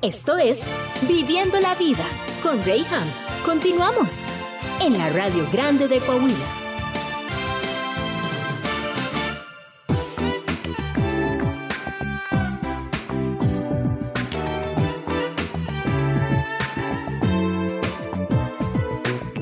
[0.00, 0.60] Esto es
[1.08, 2.04] Viviendo la Vida
[2.40, 3.02] con Rayham.
[3.44, 4.26] Continuamos
[4.80, 6.36] en la Radio Grande de Coahuila.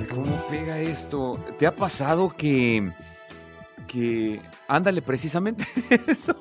[0.08, 1.38] ¿Cómo pega esto?
[1.58, 2.90] ¿Te ha pasado que...
[3.86, 4.40] que...
[4.68, 5.66] Ándale, precisamente
[6.06, 6.34] eso.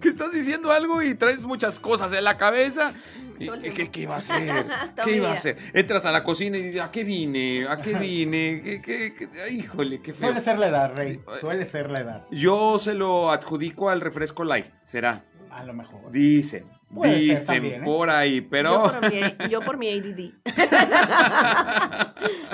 [0.00, 2.92] Que estás diciendo algo y traes muchas cosas en la cabeza.
[3.38, 4.66] Y, ¿qué, qué iba a hacer?
[5.04, 5.56] ¿Qué iba a hacer?
[5.72, 7.66] Entras a la cocina y dices, ¿a qué vine?
[7.68, 8.60] ¿A qué vine?
[8.62, 9.28] ¿Qué, qué, qué?
[9.44, 10.28] Ay, Híjole, qué feo.
[10.28, 11.20] Suele ser la edad, Rey.
[11.40, 12.26] Suele ser la edad.
[12.30, 15.24] Yo se lo adjudico al refresco light, será.
[15.50, 16.10] A lo mejor.
[16.12, 16.64] Dicen,
[16.94, 17.84] Puede ser dicen también, ¿eh?
[17.84, 18.82] por ahí, Yo pero...
[18.82, 20.32] por, mi, yo por mi ADD.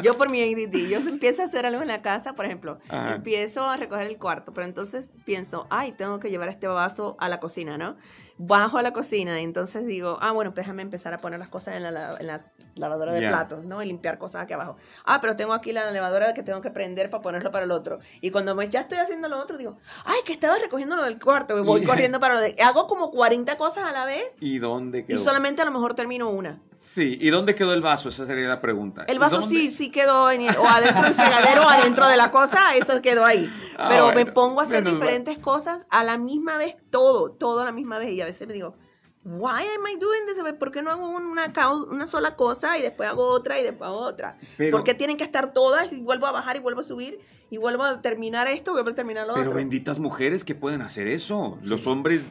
[0.03, 0.77] yo por mi ADD.
[0.89, 3.17] Yo empiezo a hacer algo en la casa, por ejemplo, Ajá.
[3.17, 7.29] empiezo a recoger el cuarto, pero entonces pienso, ay, tengo que llevar este vaso a
[7.29, 7.97] la cocina, ¿no?
[8.41, 11.49] Bajo a la cocina y entonces digo, ah, bueno, pues déjame empezar a poner las
[11.49, 12.41] cosas en la, en la
[12.77, 13.29] lavadora de Ya.
[13.31, 13.83] platos, ¿no?
[13.83, 14.77] Y limpiar cosas aquí abajo.
[15.05, 17.99] Ah, pero tengo aquí la lavadora que tengo que prender para ponerlo para el otro.
[18.21, 21.19] Y cuando me, ya estoy haciendo lo otro, digo, ay, que estaba recogiendo lo del
[21.21, 22.55] cuarto, y voy corriendo para lo de...
[22.63, 25.17] Hago como 40 cosas a la vez ¿Y dónde quedó?
[25.17, 26.61] y solamente a lo mejor termino una.
[26.91, 28.09] Sí, ¿y dónde quedó el vaso?
[28.09, 29.05] Esa sería la pregunta.
[29.07, 29.55] El vaso ¿Dónde?
[29.55, 33.25] sí, sí quedó en, o adentro del fregadero o adentro de la cosa, eso quedó
[33.27, 33.49] ahí.
[33.77, 34.95] Ah, Pero me bueno, pongo a hacer mal.
[34.95, 38.11] diferentes cosas a la misma vez, todo, todo a la misma vez.
[38.13, 38.75] Y a veces me digo,
[39.23, 40.43] why am I doing this?
[40.59, 41.53] ¿Por qué no hago una,
[41.91, 44.39] una sola cosa y después hago otra y después hago otra?
[44.57, 47.21] Pero- ¿Por qué tienen que estar todas y vuelvo a bajar y vuelvo a subir
[47.51, 49.57] y vuelvo a terminar esto y vuelvo a terminar lo Pero otro?
[49.59, 51.59] benditas mujeres que pueden hacer eso.
[51.63, 52.23] Los hombres.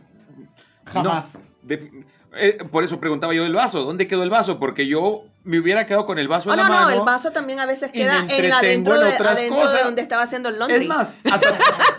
[0.85, 1.35] Jamás.
[1.35, 2.05] No, de-
[2.40, 3.84] eh, por eso preguntaba yo del vaso.
[3.84, 4.60] ¿Dónde quedó el vaso?
[4.60, 7.00] Porque yo me hubiera quedado con el vaso Oh, en no, la no, mano.
[7.00, 9.74] el vaso también a veces me queda en la, adentro, en de, otras adentro cosas.
[9.80, 10.82] de donde estaba haciendo el laundry.
[10.82, 11.16] Es más,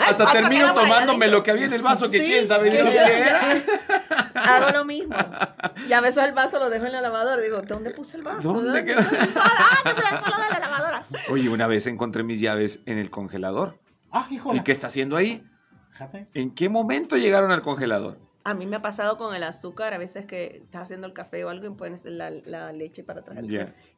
[0.06, 3.06] hasta, termino tomándome lo que había en el vaso, que Sí, quién sabe Dios ya-
[3.06, 3.40] qué era.
[4.34, 5.16] Hago lo mismo.
[5.88, 7.40] Y a veces el vaso lo dejo en la lavadora.
[7.40, 8.52] Digo, ¿dónde puse el vaso?
[8.52, 9.00] ¿Dónde quedó?
[9.36, 9.92] ¡Ah, lo
[10.44, 11.04] de la lavadora!
[11.30, 13.78] Oye, una vez encontré mis llaves en el congelador.
[14.12, 14.58] Ah, híjole.
[14.58, 15.42] ¿Y qué está haciendo ahí?
[16.34, 18.18] ¿En qué momento llegaron al congelador?
[18.44, 21.44] A mí me ha pasado con el azúcar, a veces que estás haciendo el café
[21.44, 23.44] o algo y pones la, la leche para atrás.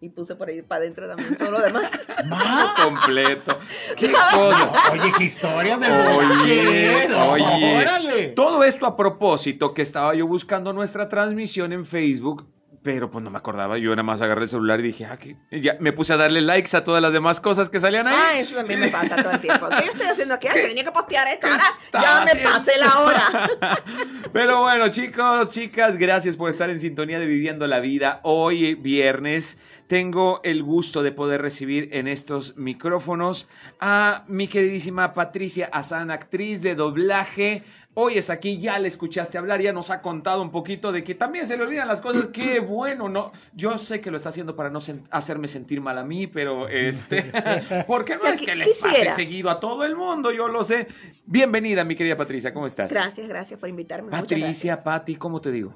[0.01, 1.91] Y puse por ahí para adentro también todo lo demás.
[2.27, 2.75] Ma.
[2.83, 3.59] Completo.
[3.97, 4.73] ¿Qué cosa?
[4.93, 7.79] Oye, qué historias del Oye, oye.
[7.79, 8.29] Órale.
[8.29, 12.47] Todo esto a propósito que estaba yo buscando nuestra transmisión en Facebook,
[12.83, 13.77] pero pues no me acordaba.
[13.79, 15.37] Yo nada más agarré el celular y dije, ah, ¿qué?
[15.51, 18.15] Y ya me puse a darle likes a todas las demás cosas que salían ahí.
[18.17, 19.69] Ah, eso también me pasa todo el tiempo.
[19.69, 20.49] ¿Qué yo estoy haciendo aquí?
[20.49, 21.47] Ay, tenía que postear esto.
[21.47, 23.51] ¿Qué Ahora ya me pasé la hora.
[24.33, 28.21] Pero bueno, chicos, chicas, gracias por estar en sintonía de Viviendo la Vida.
[28.23, 29.59] Hoy, viernes,
[29.95, 33.49] tengo el gusto de poder recibir en estos micrófonos
[33.81, 37.65] a mi queridísima Patricia Azán, actriz de doblaje.
[37.95, 41.17] Hoy es aquí, ya le escuchaste hablar, ya nos ha contado un poquito de que
[41.17, 42.29] también se le olvidan las cosas.
[42.29, 43.33] Qué bueno, ¿no?
[43.53, 46.69] Yo sé que lo está haciendo para no sen- hacerme sentir mal a mí, pero
[46.69, 47.25] este,
[47.89, 50.47] porque no O sea, es que qui- les pase seguido a todo el mundo, yo
[50.47, 50.87] lo sé.
[51.27, 52.93] Bienvenida, mi querida Patricia, ¿cómo estás?
[52.93, 54.12] Gracias, gracias por invitarme.
[54.12, 54.81] Patricia.
[54.81, 55.75] Pati, ¿cómo te digo?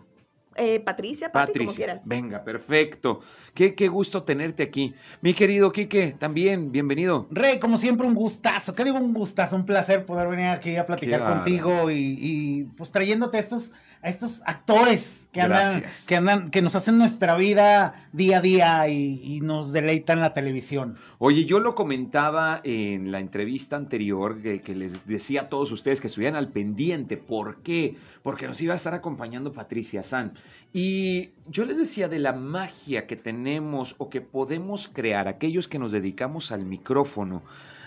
[0.56, 2.06] Eh, Patricia, Pati, como Patricia, quieras.
[2.06, 3.20] venga, perfecto.
[3.54, 4.94] Qué, qué gusto tenerte aquí.
[5.20, 7.26] Mi querido Quique, también, bienvenido.
[7.30, 8.74] Rey, como siempre, un gustazo.
[8.74, 9.56] ¿Qué digo un gustazo?
[9.56, 13.72] Un placer poder venir aquí a platicar Qué contigo y, y, pues trayéndote estos,
[14.04, 16.06] a estos actores que andan, Gracias.
[16.06, 20.34] que andan, que nos hacen nuestra vida día a día y, y nos deleitan la
[20.34, 20.96] televisión.
[21.18, 26.02] Oye, yo lo comentaba en la entrevista anterior que, que les decía a todos ustedes
[26.02, 27.16] que estuvieran al pendiente.
[27.16, 27.96] ¿Por qué?
[28.22, 30.34] Porque nos iba a estar acompañando Patricia San.
[30.74, 35.78] Y yo les decía de la magia que tenemos o que podemos crear aquellos que
[35.78, 37.42] nos dedicamos al micrófono.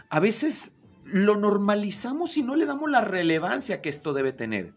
[0.10, 0.72] A veces
[1.12, 4.74] lo normalizamos y no le damos la relevancia que esto debe tener.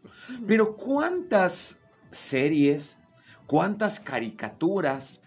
[0.46, 1.80] Pero ¿cuántas
[2.10, 2.98] series,
[3.46, 5.22] cuántas caricaturas,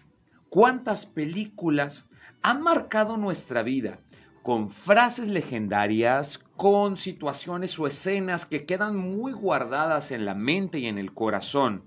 [0.48, 2.08] cuántas películas
[2.42, 3.98] han marcado nuestra vida
[4.42, 10.86] con frases legendarias, con situaciones o escenas que quedan muy guardadas en la mente y
[10.86, 11.84] en el corazón,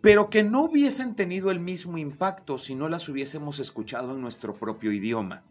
[0.00, 4.54] pero que no hubiesen tenido el mismo impacto si no las hubiésemos escuchado en nuestro
[4.54, 5.42] propio idioma?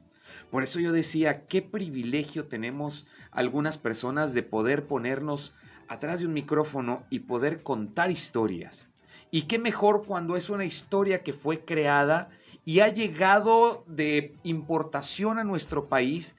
[0.50, 5.56] Por eso yo decía, qué privilegio tenemos algunas personas de poder ponernos
[5.88, 8.88] atrás de un micrófono y poder contar historias.
[9.31, 12.30] Y qué mejor cuando es una historia que fue creada
[12.66, 16.36] y ha llegado de importación a nuestro país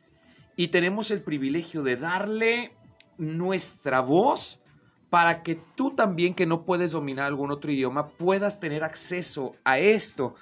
[0.57, 2.73] y tenemos el privilegio de darle
[3.19, 4.61] nuestra voz
[5.09, 9.79] para que tú también que no puedes dominar algún otro idioma puedas tener acceso a
[9.79, 10.35] esto.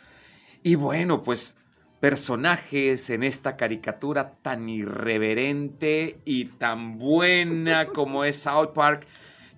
[0.63, 1.57] Y bueno, pues
[2.01, 9.07] personajes en esta caricatura tan irreverente y tan buena como es South Park.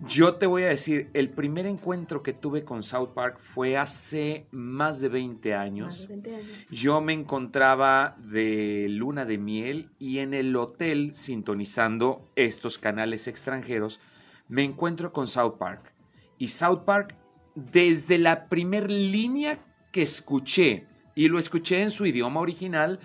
[0.06, 4.46] Yo te voy a decir, el primer encuentro que tuve con South Park fue hace
[4.50, 5.86] más de 20 años.
[5.86, 6.48] Más de 20 años.
[6.70, 14.00] Yo me encontraba de luna de miel y en el hotel sintonizando estos canales extranjeros,
[14.48, 15.92] me encuentro con South Park.
[16.38, 17.14] Y South Park,
[17.54, 19.58] desde la primer línea
[19.92, 23.00] que escuché, y lo escuché en su idioma original,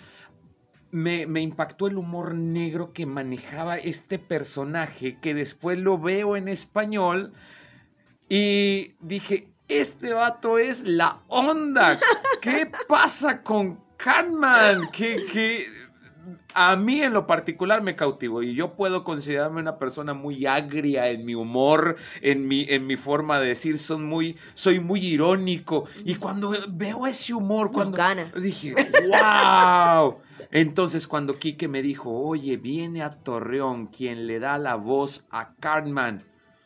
[0.91, 7.33] me, impactó el humor negro que manejaba este personaje, que después lo veo en español
[8.29, 11.99] y dije, este vato es la onda.
[12.41, 14.89] ¿Qué pasa con Catman?
[14.91, 15.67] Que
[16.53, 21.09] a mí en lo particular me cautivó y yo puedo considerarme una persona muy agria
[21.09, 25.85] en mi humor, en mi, en mi forma de decir, son muy, soy muy irónico.
[26.03, 28.31] Y cuando veo ese humor, cuando gana.
[28.35, 28.75] dije,
[29.07, 30.19] wow.
[30.51, 35.53] Entonces cuando Quique me dijo, oye, viene a Torreón quien le da la voz a
[35.59, 36.23] Cartman.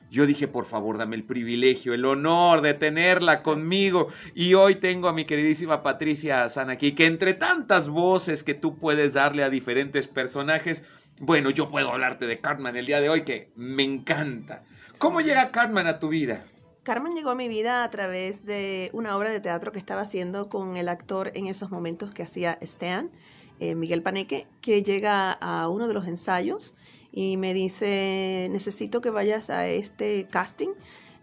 [0.09, 4.07] Yo dije, por favor, dame el privilegio, el honor de tenerla conmigo.
[4.33, 8.77] Y hoy tengo a mi queridísima Patricia San aquí, que entre tantas voces que tú
[8.77, 10.83] puedes darle a diferentes personajes,
[11.19, 14.63] bueno, yo puedo hablarte de Cartman el día de hoy, que me encanta.
[14.97, 16.43] ¿Cómo llega Cartman a tu vida?
[16.83, 20.49] Carmen llegó a mi vida a través de una obra de teatro que estaba haciendo
[20.49, 23.11] con el actor en esos momentos que hacía Stan,
[23.59, 26.73] eh, Miguel Paneque, que llega a uno de los ensayos
[27.11, 30.69] y me dice, necesito que vayas a este casting.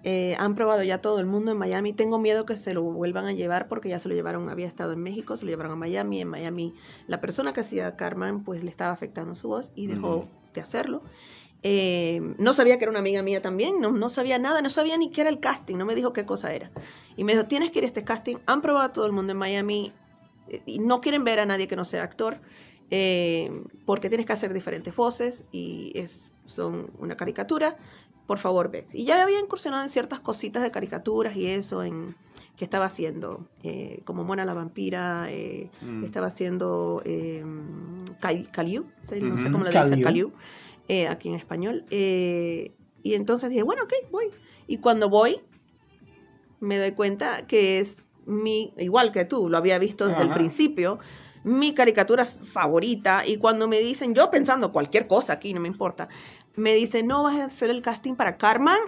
[0.05, 1.93] Eh, han probado ya todo el mundo en Miami.
[1.93, 4.93] Tengo miedo que se lo vuelvan a llevar porque ya se lo llevaron, había estado
[4.93, 6.21] en México, se lo llevaron a Miami.
[6.21, 6.75] En Miami
[7.07, 11.03] la persona que hacía Carmen pues le estaba afectando su voz y dejó de hacerlo.
[11.63, 14.97] Eh, no sabía que era una amiga mía también, no, no sabía nada, no sabía
[14.97, 16.71] ni qué era el casting, no me dijo qué cosa era.
[17.17, 19.33] Y me dijo, tienes que ir a este casting, han probado a todo el mundo
[19.33, 19.93] en Miami
[20.49, 22.39] eh, y no quieren ver a nadie que no sea actor,
[22.91, 23.51] eh,
[23.85, 27.77] porque tienes que hacer diferentes voces y es, son una caricatura,
[28.27, 28.95] por favor ves.
[28.95, 32.15] Y ya había incursionado en ciertas cositas de caricaturas y eso en
[32.57, 36.05] que estaba haciendo, eh, como Mona la vampira, eh, Mm.
[36.05, 37.45] estaba haciendo eh,
[38.21, 39.53] Cal- Caliu, sí, no sé Ujú.
[39.53, 40.31] cómo le dicen, Caliu.
[40.31, 40.33] Caliu,
[40.89, 41.85] eh, aquí en español.
[41.91, 42.73] eh,
[43.03, 44.27] y entonces dije, bueno, ok, voy.
[44.67, 45.41] Y cuando voy,
[46.61, 50.35] me doy cuenta que es mi, igual que tú, lo había visto desde el Ajá.
[50.35, 50.99] principio,
[51.47, 53.25] mi caricatura favorita.
[53.25, 56.09] Y cuando me dicen, yo pensando cualquier cosa aquí, no me importa,
[56.57, 58.79] me dicen, no, vas a hacer el casting para Carmen.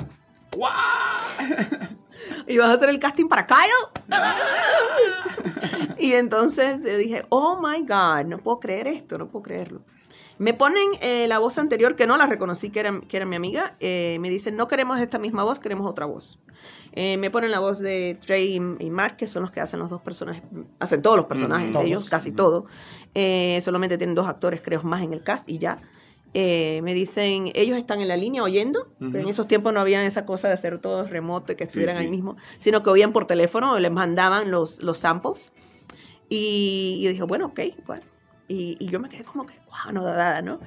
[2.49, 4.08] y vas a hacer el casting para Kyle.
[5.99, 9.82] y entonces eh, dije, oh my God, no puedo creer esto, no puedo creerlo.
[10.38, 13.35] Me ponen eh, la voz anterior, que no la reconocí, que era, que era mi
[13.37, 13.76] amiga.
[13.81, 16.38] eh, me dicen, no queremos esta misma voz, queremos otra voz.
[16.93, 19.79] Eh, me ponen la voz de Trey y, y Matt, que son los que hacen
[19.81, 20.43] los dos personajes,
[20.79, 21.79] hacen todos los personajes Ujú.
[21.81, 22.11] de ellos, Todos.
[22.11, 22.37] casi Ujú.
[22.37, 22.67] todo.
[23.14, 25.81] Eh, solamente tienen dos actores, creo, más en el cast y ya.
[26.35, 30.26] Eh, me dicen, ellos están en la línea oyendo, en esos tiempos no había esa
[30.26, 32.02] cosa de hacer todo remoto y que estuvieran sí.
[32.02, 35.52] ahí mismo, sino que oían por teléfono, les mandaban los, los samples.
[36.29, 38.02] Y yo dije, bueno, ok, bueno.
[38.48, 40.58] Y, y yo me quedé como que, wow, no da nada, ¿no?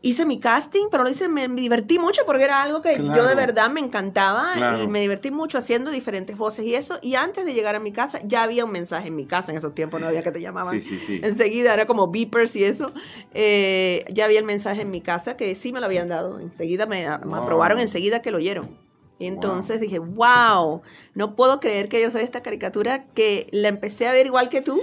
[0.00, 3.26] Hice mi casting, pero lo hice, me, me divertí mucho porque era algo que yo
[3.26, 4.80] de verdad me encantaba Claro.
[4.80, 7.00] y me divertí mucho haciendo diferentes voces y eso.
[7.02, 9.50] Y antes de llegar a mi casa, ya había un mensaje en mi casa.
[9.50, 11.20] En esos tiempos no había que te llamaban Sí, sí, sí.
[11.24, 12.92] enseguida, era como beepers y eso.
[13.32, 16.38] Eh, ya había el mensaje en mi casa que sí me lo habían dado.
[16.38, 17.34] Enseguida me, me Wow.
[17.34, 18.78] aprobaron, enseguida que lo oyeron.
[19.18, 20.82] Y entonces dije, wow,
[21.14, 24.62] no puedo creer que yo soy esta caricatura que la empecé a ver igual que
[24.62, 24.80] tú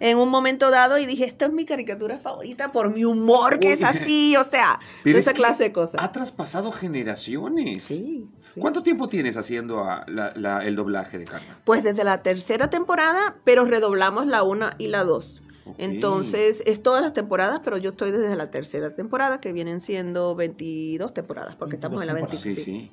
[0.00, 3.72] en un momento dado y dije, esta es mi caricatura favorita por mi humor que
[3.72, 6.02] es así, o sea, de esa clase de cosas.
[6.02, 7.84] Ha traspasado generaciones.
[7.84, 8.60] Sí, sí.
[8.60, 11.50] ¿Cuánto tiempo tienes haciendo a- la- la- el doblaje de Carmen?
[11.64, 15.40] Pues desde la tercera temporada, pero redoblamos la una y la dos.
[15.78, 20.34] Entonces, es todas las temporadas, pero yo estoy desde la tercera temporada, que vienen siendo
[20.34, 22.64] 22 temporadas, porque estamos en la 22 Sí, 25.
[22.80, 22.90] sí.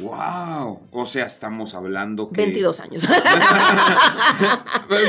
[0.00, 0.80] Wow.
[0.92, 2.42] O sea, estamos hablando que.
[2.42, 3.06] 22 años.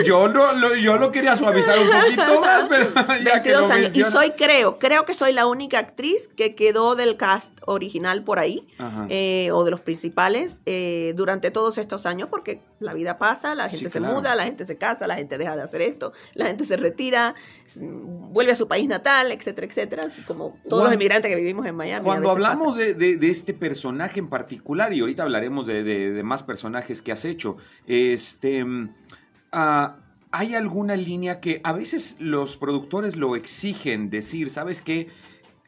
[0.06, 2.90] yo, lo, lo- yo lo quería suavizar un poquito más, pero
[3.24, 3.98] ya que lo 22 años.
[3.98, 8.40] Y soy, creo, creo que soy la única actriz que quedó del cast original por
[8.40, 8.68] ahí,
[9.10, 13.70] eh, o de los principales, eh, durante todos estos años, porque la vida pasa, la
[13.70, 14.16] gente Sí, se claro.
[14.16, 17.36] muda, la gente se casa, la gente deja de hacer esto, la gente se retira,
[17.75, 21.75] vuelve a su país natal, etcétera, etcétera, así como todos los inmigrantes que vivimos en
[21.75, 22.04] Miami.
[22.06, 24.61] Cuando hablamos de, de- de este personaje en particular,
[24.94, 28.65] y ahorita hablaremos de, más personajes que has hecho, este,
[29.51, 29.98] ah,
[30.32, 35.10] ¿hay alguna línea que a veces los productores lo exigen decir, ¿sabes qué?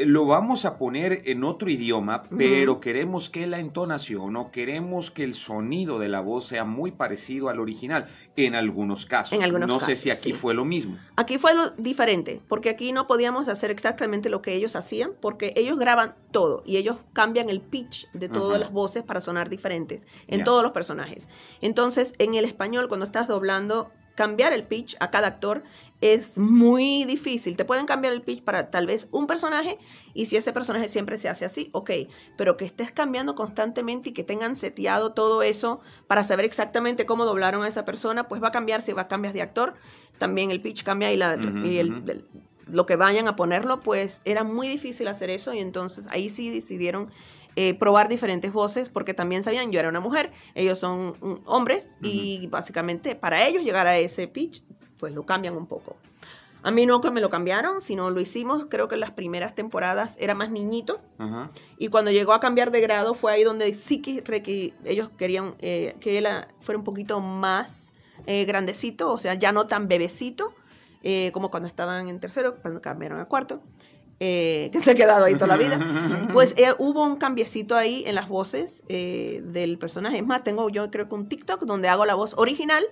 [0.05, 5.24] Lo vamos a poner en otro idioma, pero queremos que la entonación o queremos que
[5.24, 9.33] el sonido de la voz sea muy parecido al original, en algunos casos.
[9.33, 10.33] En algunos no sé si aquí sí.
[10.33, 10.98] fue lo mismo.
[11.15, 15.53] Aquí fue lo diferente, porque aquí no podíamos hacer exactamente lo que ellos hacían, porque
[15.55, 20.07] ellos graban todo y ellos cambian el pitch de todas las voces para sonar diferentes
[20.27, 21.27] en todos los personajes.
[21.62, 25.63] Entonces, en el español, cuando estás doblando, cambiar el pitch a cada actor
[26.12, 27.55] es muy difícil.
[27.55, 29.77] Te pueden cambiar el pitch para tal vez un personaje
[30.13, 31.91] y si ese personaje siempre se hace así, ok,
[32.36, 37.24] pero que estés cambiando constantemente y que tengan seteado todo eso para saber exactamente cómo
[37.25, 39.75] doblaron a esa persona, pues va a cambiar si va a cambiar de actor,
[40.17, 42.25] también el pitch cambia y, la, y el-
[42.67, 46.50] lo que vayan a ponerlo, pues era muy difícil hacer eso y entonces ahí sí
[46.50, 47.12] decidieron
[47.55, 51.95] eh, probar diferentes voces porque también sabían, yo era una mujer, ellos son mm, hombres
[52.01, 54.63] y básicamente para ellos llegar a ese pitch,
[55.03, 55.98] pues lo cambian un poco.
[56.62, 59.53] A mí no que me lo cambiaron, sino lo hicimos, creo que en las primeras
[59.53, 61.51] temporadas era más niñito Ajá.
[61.77, 64.24] y cuando llegó a cambiar de grado fue ahí donde sí que
[64.86, 67.91] ellos querían eh, que él ah, fuera un poquito más
[68.27, 70.53] eh, grandecito, o sea, ya no tan bebecito,
[71.01, 73.62] eh, como cuando estaban en tercero, cuando cambiaron a cuarto,
[74.25, 75.79] eh, que se ha quedado ahí toda la vida.
[76.31, 80.17] Pues eh, hubo un cambiecito ahí en las voces eh, del personaje.
[80.17, 82.83] Es más, tengo yo creo que un TikTok donde hago la voz original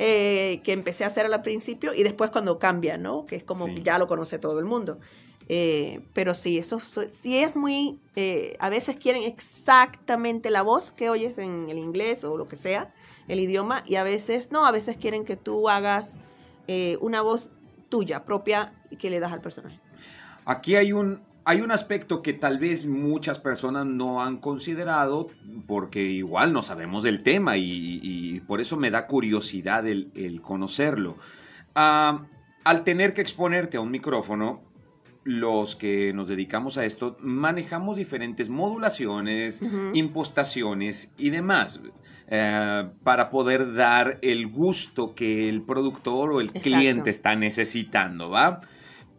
[0.00, 3.26] eh, que empecé a hacer al principio y después cuando cambia, ¿no?
[3.26, 3.82] Que es como Sí.
[3.82, 5.00] ya lo conoce todo el mundo.
[5.48, 7.98] Eh, pero sí, eso sí es muy...
[8.14, 12.54] eh, a veces quieren exactamente la voz que oyes en el inglés o lo que
[12.54, 12.94] sea,
[13.26, 16.20] el idioma, y a veces no, a veces quieren que tú hagas
[17.00, 17.50] una voz
[17.88, 19.80] tuya, propia, que le das al personaje.
[20.44, 25.28] Aquí hay un, hay un aspecto que tal vez muchas personas no han considerado
[25.66, 30.42] porque igual no sabemos del tema y, y por eso me da curiosidad el, el
[30.42, 31.16] conocerlo.
[31.74, 32.26] Ah,
[32.64, 34.60] al tener que exponerte a un micrófono,
[35.24, 39.62] los que nos dedicamos a esto manejamos diferentes modulaciones,
[39.94, 41.80] impostaciones y demás
[42.26, 46.68] eh, para poder dar el gusto que el productor o el Exacto.
[46.68, 48.60] cliente está necesitando, ¿va?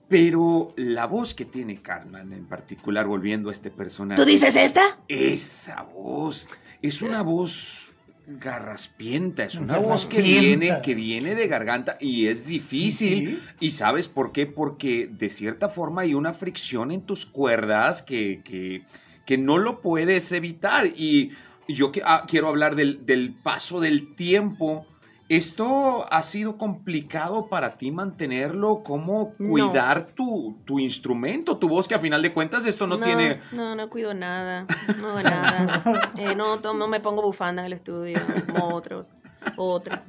[0.10, 4.20] Pero la voz que tiene Carmen en particular, volviendo a este personaje.
[4.22, 4.82] ¿Tú dices esta?
[5.08, 6.48] Esa voz
[6.82, 7.94] es una voz
[8.28, 13.30] garraspienta, es una voz que viene, que viene de garganta y es difícil.
[13.30, 13.40] Sí.
[13.60, 14.46] ¿Y sabes por qué?
[14.46, 18.84] Porque de cierta forma hay una fricción en tus cuerdas que, que,
[19.26, 20.88] que no lo puedes evitar.
[20.88, 21.32] Y
[21.68, 24.86] yo que- ah, quiero hablar del, del paso del tiempo.
[25.30, 28.82] ¿Esto ha sido complicado para ti mantenerlo?
[28.84, 29.52] ¿Cómo No.
[29.52, 31.88] cuidar tu, tu instrumento, tu voz?
[31.88, 33.40] Que a final de cuentas esto no, tiene...
[33.52, 34.66] No, no cuido nada.
[35.00, 35.84] No hago nada.
[36.18, 38.18] Eh, no, tomo, no me pongo bufanda en el estudio,
[38.48, 39.08] como otros.
[39.56, 40.00] Otros.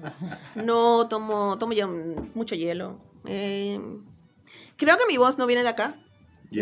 [0.55, 2.99] No tomo, tomo ya mucho hielo.
[3.27, 3.79] Eh,
[4.77, 5.95] creo que mi voz no viene de acá.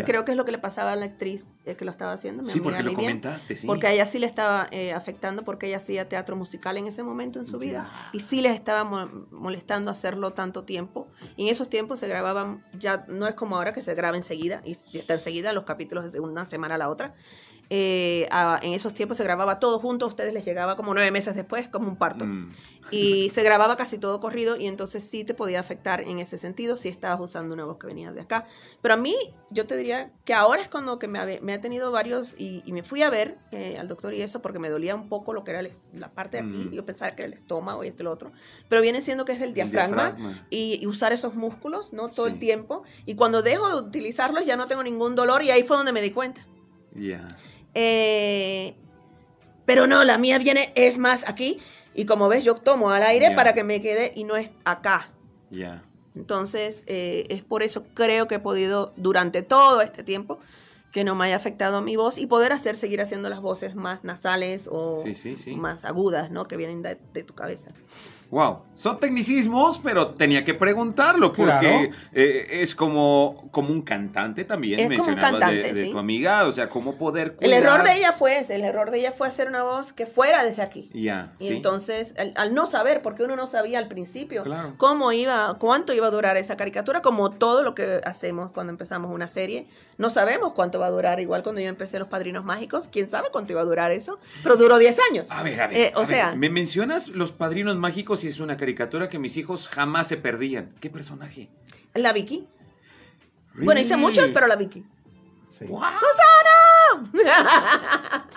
[0.05, 2.43] Creo que es lo que le pasaba a la actriz eh, que lo estaba haciendo.
[2.43, 3.07] mi Sí, amiga porque lo Vivian.
[3.19, 3.65] comentaste, sí.
[3.67, 7.01] Porque a ella sí le estaba eh, afectando porque ella hacía teatro musical en ese
[7.03, 11.07] momento en su vida y sí les estaba mo- molestando hacerlo tanto tiempo.
[11.37, 14.61] Y en esos tiempos se grababan, ya no es como ahora que se graba enseguida
[14.63, 17.15] y está enseguida los capítulos de una semana a la otra.
[17.71, 21.11] Eh, a- en esos tiempos se grababa todo junto, a ustedes les llegaba como nueve
[21.11, 22.25] meses después, como un parto.
[22.25, 22.49] Mm,
[22.89, 26.77] Y se grababa casi todo corrido y entonces sí te podía afectar en ese sentido
[26.77, 28.47] si estabas usando una voz que venía de acá.
[28.81, 29.15] Pero a mí,
[29.51, 32.63] yo te diría que ahora es cuando que me, ha- me ha tenido varios y,
[32.65, 35.33] y me fui a ver eh, al doctor y eso porque me dolía un poco
[35.33, 36.69] lo que era el- la parte de aquí.
[36.69, 36.71] Mm.
[36.71, 38.31] Yo pensaba que era el estómago y esto y lo otro.
[38.67, 40.45] Pero viene siendo que es el el diafragma.
[40.49, 42.09] Y, y usar esos músculos, ¿no?
[42.09, 42.33] Todo Sí.
[42.33, 42.81] el tiempo.
[43.05, 46.01] Y cuando dejo de utilizarlos ya no tengo ningún dolor y ahí fue donde me
[46.01, 46.41] di cuenta.
[46.95, 47.27] Ya.
[47.73, 48.75] Eh,
[49.65, 51.59] pero no, la mía viene, es más aquí.
[51.93, 55.09] Y como ves, yo tomo al aire para que me quede y no es acá.
[55.49, 55.83] Ya.
[56.15, 60.39] Entonces, eh, es por eso creo que he podido, durante todo este tiempo,
[60.91, 64.03] que no me haya afectado mi voz y poder hacer, seguir haciendo las voces más
[64.03, 65.55] nasales o Sí, sí, sí.
[65.55, 66.45] más agudas, ¿no?
[66.45, 67.71] Que vienen de, de tu cabeza.
[68.31, 71.89] Wow, son tecnicismos, pero tenía que preguntarlo porque Claro.
[72.13, 75.91] eh, es como, como un cantante también, Es como un de- cantante, de, sí.
[75.91, 78.99] tu amiga, o sea, cómo poder El error de ella fue ese, el error de
[78.99, 80.91] ella fue hacer una voz que fuera desde aquí.
[80.93, 81.53] Ya, Y sí.
[81.55, 84.75] entonces, al, al no saber, porque uno no sabía al principio Claro.
[84.77, 89.09] cómo iba, cuánto iba a durar esa caricatura, como todo lo que hacemos cuando empezamos
[89.09, 89.67] una serie,
[89.97, 91.19] no sabemos cuánto va a durar.
[91.19, 94.55] Igual cuando yo empecé Los Padrinos Mágicos, quién sabe cuánto iba a durar eso, pero
[94.55, 95.31] duró 10 años.
[95.31, 95.77] A ver, a ver.
[95.77, 99.19] Eh, o a ver, sea- me mencionas Los Padrinos Mágicos y es una caricatura que
[99.19, 100.73] mis hijos jamás se perdían.
[100.79, 101.49] ¿Qué personaje?
[101.93, 102.47] La Vicky.
[103.55, 104.85] Bueno, hice muchos, pero la Vicky.
[105.49, 105.65] Sí.
[105.65, 105.81] ¡Wow!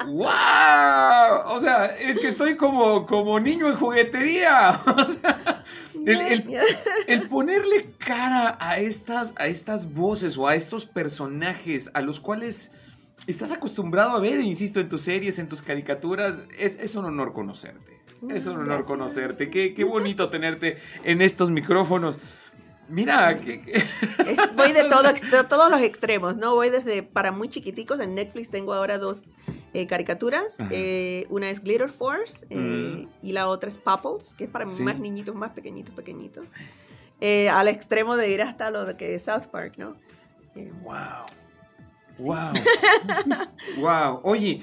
[0.07, 1.57] ¡Wow!
[1.57, 4.81] O sea, es que estoy como, como niño en juguetería.
[4.87, 5.65] O sea,
[6.07, 6.59] El, el-
[7.07, 12.73] el ponerle cara a estas, a estas voces o a estos personajes a los cuales
[13.29, 17.33] estás acostumbrado a ver, insisto, en tus series, en tus caricaturas, es, es un honor
[17.33, 18.01] conocerte.
[18.31, 18.87] Es un honor Gracias.
[18.87, 19.51] conocerte.
[19.51, 22.17] Qué, qué bonito tenerte en estos micrófonos.
[22.89, 23.83] Mira, que, que-
[24.57, 26.55] voy de, todo, de todos los extremos, ¿no?
[26.55, 28.01] Voy desde para muy chiquiticos.
[28.01, 29.23] En Netflix tengo ahora dos
[29.73, 30.59] eh, caricaturas.
[30.71, 33.09] Eh, una es Glitter Force eh, Mm.
[33.27, 34.83] y la otra es Popples, que es para Sí.
[34.83, 36.47] más niñitos, más pequeñitos, pequeñitos.
[37.51, 39.97] Al extremo de ir hasta lo de que es South Park, ¿no?
[40.83, 41.25] Wow.
[42.17, 42.25] Sí.
[42.25, 42.53] Wow.
[43.79, 44.21] wow.
[44.25, 44.63] Oye,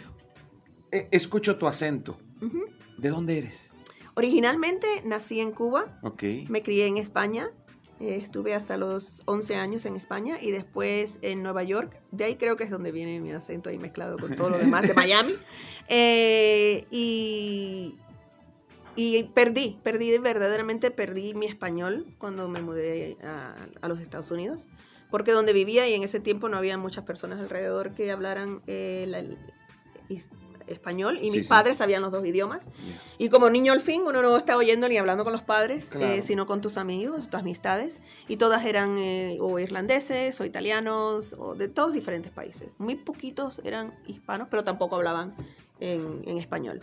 [0.91, 2.17] eh, escucho tu acento.
[2.41, 2.65] ujú.
[2.99, 3.69] ¿De dónde eres?
[4.15, 6.23] Originalmente nací en Cuba, Ok.
[6.49, 7.49] me crié en España.
[8.01, 11.99] eh, estuve hasta los 11 años en España y después en Nueva York.
[12.11, 14.87] De ahí creo que es donde viene mi acento ahí mezclado con todo lo demás
[14.87, 15.33] de Miami.
[15.89, 17.95] Eh, y,
[18.95, 24.69] y perdí, perdí, verdaderamente perdí mi español cuando me mudé a, a los Estados Unidos.
[25.11, 29.05] Porque donde vivía y en ese tiempo no había muchas personas alrededor que hablaran eh,
[29.07, 29.25] la-
[30.69, 31.49] español y Sí, mis sí.
[31.49, 32.67] padres sabían los dos idiomas.
[33.17, 36.13] Y como niño al fin, uno no está oyendo ni hablando con los padres, Claro.
[36.13, 38.01] eh, sino con tus amigos, tus amistades.
[38.27, 42.75] Y todas eran eh, o irlandeses o italianos o de todos diferentes países.
[42.79, 45.33] Muy poquitos eran hispanos, pero tampoco hablaban
[45.79, 46.81] en, en español.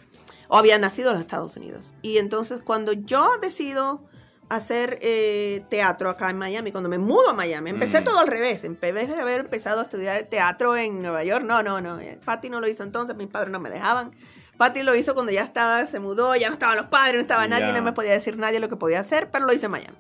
[0.49, 1.95] O habían nacido en los Estados Unidos.
[2.03, 4.01] Y entonces cuando yo decido
[4.49, 8.05] hacer eh, teatro acá en Miami, cuando me mudo a Miami, empecé Mm.
[8.05, 8.63] todo al revés.
[8.65, 11.99] En vez de haber empezado a estudiar teatro en Nueva York, no, no, no.
[11.99, 14.13] eh, Patty no lo hizo entonces, mis padres no me dejaban.
[14.57, 17.47] Patty lo hizo cuando ya estaba, se mudó, ya no estaban los padres, no estaba
[17.47, 17.73] nadie, Ya.
[17.75, 19.97] no me podía decir nadie lo que podía hacer, pero lo hice en Miami.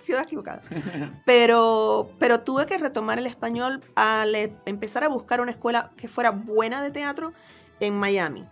[0.00, 0.62] Ciudad equivocada.
[1.24, 6.08] Pero, pero tuve que retomar el español al eh, empezar a buscar una escuela que
[6.08, 7.32] fuera buena de teatro
[7.78, 8.44] en Miami.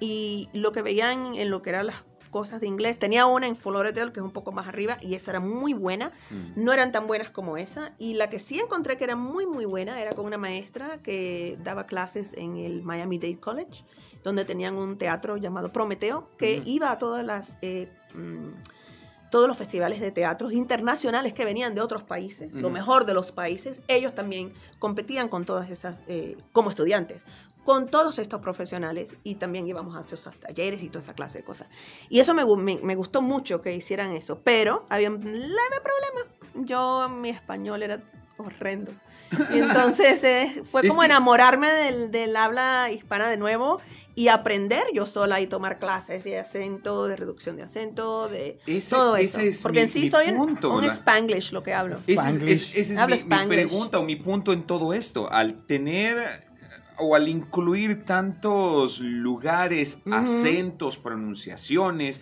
[0.00, 1.96] Y lo que veían en lo que eran las
[2.28, 5.32] cosas de inglés, tenía una en Lauderdale que es un poco más arriba y esa
[5.32, 6.12] era muy buena.
[6.30, 6.64] Mm.
[6.64, 7.92] No eran tan buenas como esa.
[7.98, 11.58] Y la que sí encontré que era muy, muy buena era con una maestra que
[11.62, 13.84] daba clases en el Miami Dade College,
[14.22, 16.68] donde tenían un teatro llamado Prometeo, que Ujú.
[16.68, 17.58] iba a todas las...
[17.62, 18.78] eh, mm,
[19.30, 23.30] todos los festivales de teatros internacionales que venían de otros países, lo mejor de los
[23.30, 27.26] países, ellos también competían con todas esas, eh, como estudiantes,
[27.64, 31.44] con todos estos profesionales y también íbamos a esos talleres y toda esa clase de
[31.44, 31.68] cosas.
[32.08, 36.66] Y eso me, me, me gustó mucho que hicieran eso, pero había un leve problema.
[36.66, 38.00] Yo, mi español era
[38.38, 38.92] horrendo.
[39.50, 43.80] Y entonces eh, fue como enamorarme del, del habla hispana de nuevo
[44.14, 48.96] y aprender yo sola y tomar clases de acento, de reducción de acento, de Ese,
[48.96, 49.40] todo eso.
[49.40, 50.96] es Porque mi- en sí soy un- punto, un, ¿verdad?
[50.96, 51.96] spanglish lo que hablo.
[52.06, 55.30] Ese es, es- ese es mi, mi pregunta o mi punto en todo esto.
[55.30, 56.47] Al tener
[56.98, 62.20] o al incluir tantos lugares, acentos, pronunciaciones,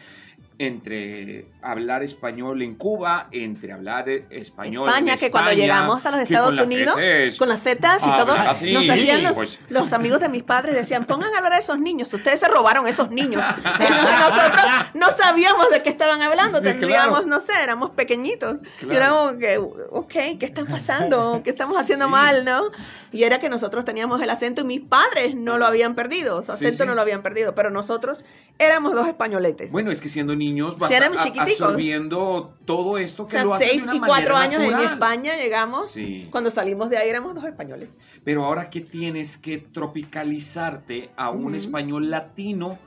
[0.59, 6.11] entre hablar español en Cuba, entre hablar español España, en que cuando España, llegamos a
[6.11, 6.96] los Estados con Unidos,
[7.38, 9.61] Con las tetas y todo, hablar así, nos hacían los, pues.
[9.68, 12.87] los amigos de mis padres, decían, pongan a hablar a esos niños, ustedes se robaron
[12.87, 13.42] esos niños.
[13.87, 17.26] Y nosotros no sabíamos de qué estaban hablando, Sí, tendríamos, claro.
[17.26, 18.61] no sé, éramos pequeñitos.
[18.81, 18.96] Y Claro.
[18.96, 21.40] éramos que, ok, ¿qué está pasando?
[21.44, 22.11] ¿Qué estamos haciendo Sí.
[22.11, 22.70] mal, no?
[23.12, 26.52] Y era que nosotros teníamos el acento y mis padres no lo habían perdido, su
[26.52, 26.88] acento sí.
[26.88, 28.24] no lo habían perdido, pero nosotros
[28.59, 29.57] éramos dos españoles.
[29.70, 31.31] Bueno, es que siendo niños Sí, éramos a-.
[31.64, 34.81] absorbiendo todo esto o que sea, lo haces de seis una y cuatro años en.
[34.81, 35.90] España llegamos.
[35.90, 36.29] Sí.
[36.31, 37.97] Cuando salimos de ahí éramos dos españoles.
[38.25, 42.79] Pero ahora que tienes que tropicalizarte a un español latino.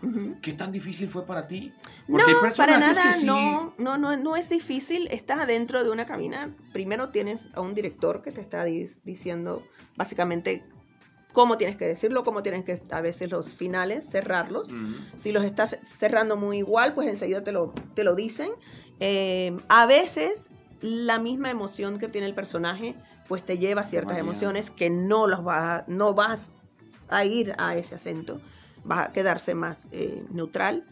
[0.41, 1.71] ¿qué tan difícil fue para ti?
[2.07, 5.07] No, hay para nada, que sí- no, no, no, no es difícil.
[5.11, 6.55] Estás adentro de una cabina.
[6.73, 9.63] Primero tienes a un director que te está dis- diciendo
[9.95, 10.63] básicamente
[11.33, 14.69] cómo tienes que decirlo, cómo tienes que a veces los finales cerrarlos.
[15.15, 18.49] Si los estás cerrando muy igual, pues enseguida te lo, te lo dicen.
[18.99, 20.49] Eh, a veces
[20.81, 22.95] la misma emoción que tiene el personaje,
[23.27, 26.51] pues te lleva a ciertas emociones que no los vas, a- no vas
[27.09, 28.39] a ir a ese acento,
[28.83, 30.83] vas a quedarse más eh, neutral.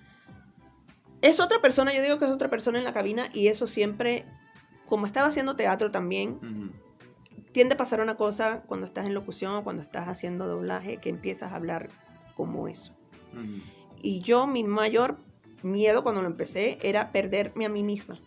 [1.21, 4.26] Es otra persona, yo digo que es otra persona en la cabina y eso siempre,
[4.88, 6.38] como estaba haciendo teatro también.
[7.52, 11.10] Tiende a pasar una cosa cuando estás en locución o cuando estás haciendo doblaje, que
[11.10, 11.90] empiezas a hablar
[12.36, 12.94] como eso.
[14.02, 15.18] Y yo, mi mayor
[15.64, 18.20] miedo cuando lo empecé era perderme a mí misma.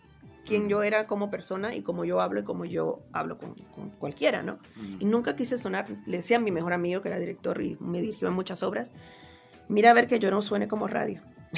[0.45, 3.89] Quién yo era como persona y cómo yo hablo y cómo yo hablo con, con
[3.91, 4.57] cualquiera, ¿no?
[4.99, 8.01] Y nunca quise sonar, le decía a mi mejor amigo que era director y me
[8.01, 8.91] dirigió en muchas obras,
[9.69, 11.21] mira a ver que yo no suene como radio.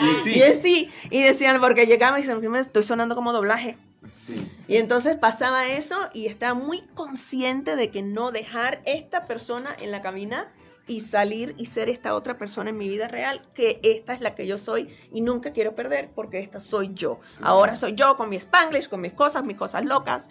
[0.00, 3.32] y sí, Y sí, y decían, porque llegaba y decían, "Que me estoy sonando como
[3.32, 3.76] doblaje.
[4.04, 4.50] Sí.
[4.66, 9.90] Y entonces pasaba eso y estaba muy consciente de que no dejar esta persona en
[9.90, 10.52] la cabina
[10.88, 14.34] y salir y ser esta otra persona en mi vida real, que esta es la
[14.34, 17.20] que yo soy y nunca quiero perder porque esta soy yo.
[17.40, 20.30] Ahora soy yo con mi spanglish, con mis cosas, mis cosas locas.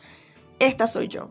[0.60, 1.30] Esta soy yo.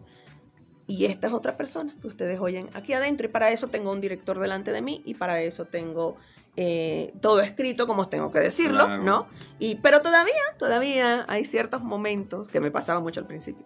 [0.86, 4.00] Y esta es otra persona que ustedes oyen aquí adentro y para eso tengo un
[4.00, 6.16] director delante de mí y para eso tengo
[6.56, 9.02] eh, todo escrito como tengo que decirlo, Claro.
[9.02, 9.26] ¿no?
[9.58, 13.64] Y, pero todavía, todavía hay ciertos momentos, que me pasaba mucho al principio,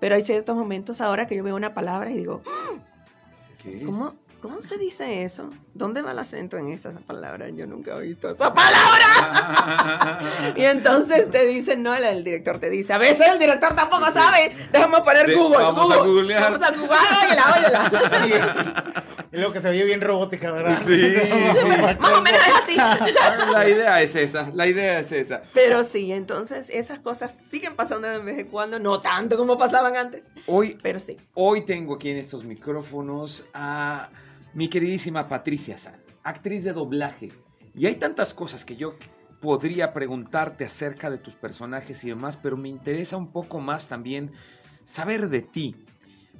[0.00, 2.42] pero hay ciertos momentos ahora que yo veo una palabra y digo,
[3.62, 3.84] ¿Qué es?
[3.86, 5.50] ¿cómo, ¿cómo se dice eso?
[5.72, 7.48] ¿Dónde va el acento en esa palabra?
[7.50, 10.18] Yo nunca he visto esa palabra.
[10.56, 14.54] Y entonces te dicen, no, el, director te dice, a veces el director tampoco sabe,
[14.72, 16.12] déjame poner Google, vamos a Google.
[16.12, 16.42] googlear.
[16.42, 17.90] Vamos a Google, óyela,
[18.22, 19.04] óyela.
[19.34, 20.78] Es lo que se oye bien robótica, ¿verdad?
[20.80, 21.68] Sí, sí.
[21.98, 22.76] Más o menos es así.
[23.52, 25.42] La idea es esa, la idea es esa.
[25.52, 29.96] Pero sí, entonces esas cosas siguen pasando de vez en cuando, no tanto como pasaban
[29.96, 31.16] antes, Hoy, pero sí.
[31.34, 34.08] hoy tengo aquí en estos micrófonos a
[34.52, 37.32] mi queridísima Patricia San, actriz de doblaje.
[37.74, 38.94] Y hay tantas cosas que yo
[39.40, 44.30] podría preguntarte acerca de tus personajes y demás, pero me interesa un poco más también
[44.84, 45.74] saber de ti.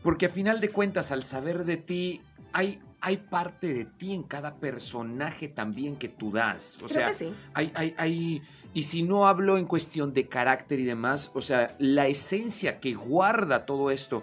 [0.04, 2.20] Porque a final de cuentas, al saber de ti,
[2.54, 6.76] hay, hay parte de ti en cada personaje también que tú das.
[6.76, 7.34] O Creo sea, que sí.
[7.52, 11.74] hay, hay, hay, y si no hablo en cuestión de carácter y demás, o sea,
[11.78, 14.22] la esencia que guarda todo esto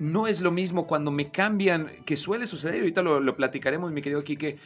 [0.00, 4.00] no es lo mismo cuando me cambian, que suele suceder, ahorita lo, lo platicaremos, mi
[4.00, 4.56] querido Quique,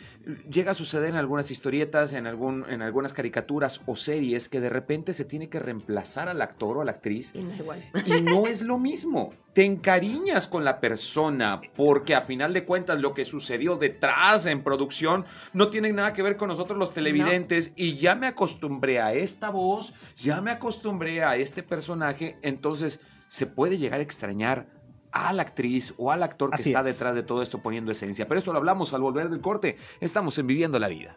[0.49, 4.70] llega a suceder en algunas historietas, en, algún, en algunas caricaturas o series, que de
[4.70, 7.83] repente se tiene que reemplazar al actor o a la actriz Y no es igual.
[8.07, 9.31] y no es lo mismo.
[9.53, 14.62] Te encariñas con la persona porque a final de cuentas lo que sucedió detrás en
[14.62, 19.12] producción no tiene nada que ver con nosotros los televidentes y ya me acostumbré a
[19.12, 24.66] esta voz, ya me acostumbré a este personaje, entonces se puede llegar a extrañar
[25.14, 26.87] a la actriz o al actor que Así está es.
[26.87, 28.27] detrás de todo esto poniendo esencia.
[28.27, 29.77] Pero esto lo hablamos al volver del corte.
[30.00, 31.16] Estamos en Viviendo la Vida.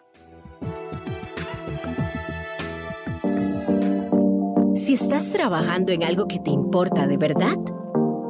[4.75, 7.57] Si estás trabajando en algo que te importa de verdad,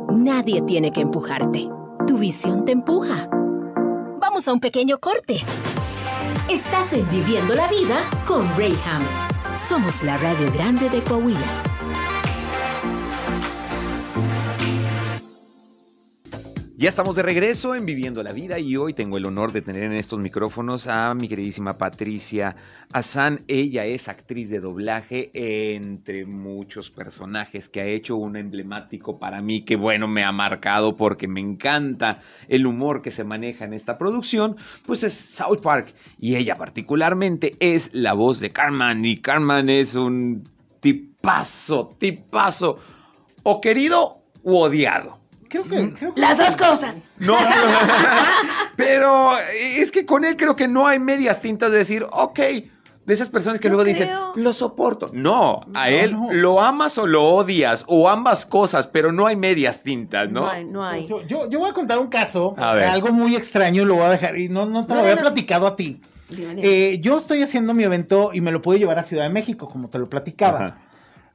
[0.10, 1.70] nadie tiene que empujarte.
[2.08, 3.28] Tu visión te empuja.
[4.20, 5.42] Vamos a un pequeño corte.
[6.50, 9.02] Estás en Viviendo la Vida con Rayham.
[9.54, 11.77] Somos la Radio Grande de Coahuila.
[16.80, 19.82] Ya estamos de regreso en Viviendo la Vida y hoy tengo el honor de tener
[19.82, 22.56] en estos micrófonos a mi queridísima Patricia
[22.94, 23.42] Azán.
[23.48, 29.62] Ella es actriz de doblaje entre muchos personajes que ha hecho un emblemático para mí
[29.62, 33.98] que bueno me ha marcado porque me encanta el humor que se maneja en esta
[33.98, 39.68] producción, pues es South Park y ella particularmente es la voz de Carmen y Carmen
[39.68, 40.48] es un
[40.80, 42.78] tipazo, tipazo
[43.42, 45.27] o querido u odiado.
[45.50, 47.10] Creo que, creo que- Las dos cosas.
[47.20, 47.38] No,
[48.76, 53.14] pero es que con él creo que no hay medias tintas de decir, ok, de
[53.14, 55.10] esas personas que Yo luego dicen, lo soporto.
[55.14, 56.28] No, a No, él no.
[56.34, 60.42] lo amas o lo odias, o ambas cosas, pero no hay medias tintas, ¿no?
[60.42, 61.08] No hay, no hay.
[61.08, 64.38] Yo, yo, yo voy a contar un caso, algo muy extraño, lo voy a dejar,
[64.38, 65.28] y no, no te No, lo había no, no.
[65.28, 66.02] platicado a ti.
[66.30, 66.62] Dime, dime.
[66.68, 69.70] Eh, yo estoy haciendo mi evento y me lo puedo llevar a Ciudad de México,
[69.70, 70.58] como te lo platicaba.
[70.66, 70.78] Ajá.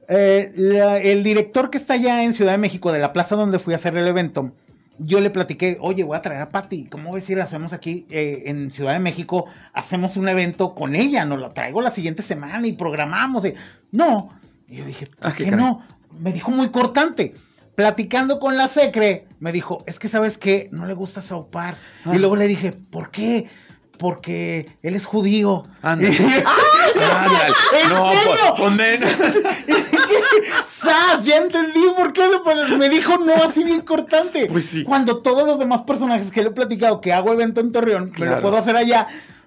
[0.08, 3.58] Eh, la- el director que está allá en Ciudad de México, de la plaza donde
[3.58, 4.52] fui a hacer el evento,
[4.98, 8.06] yo le platiqué, oye, voy a traer a Patti, ¿cómo ves si la hacemos aquí
[8.10, 9.46] eh, en Ciudad de México?
[9.72, 13.44] Hacemos un evento con ella, nos la traigo la siguiente semana y programamos.
[13.44, 13.54] y-
[13.90, 14.30] No,
[14.68, 15.82] y yo dije, ¿por Ah, qué no?
[16.18, 17.34] Me dijo muy cortante.
[17.74, 21.78] Platicando con la secre, me dijo, es que sabes qué, no le gusta South Park.
[22.04, 22.14] Ah.
[22.14, 23.48] Y luego le dije, ¿por qué?
[24.02, 25.62] Porque él es judío.
[25.82, 26.16] Ándale.
[26.16, 27.54] Ándale.
[27.84, 28.34] ¿En No, serio?
[28.58, 28.72] pues.
[30.64, 31.24] ¡Sas!
[31.24, 32.22] Ya entendí por qué
[32.76, 34.46] me- dijo no así bien cortante.
[34.46, 34.82] Pues sí.
[34.82, 38.10] Cuando todos los demás personajes que le he platicado que hago evento en Torreón, me
[38.10, 38.34] Claro.
[38.36, 39.06] lo puedo hacer allá,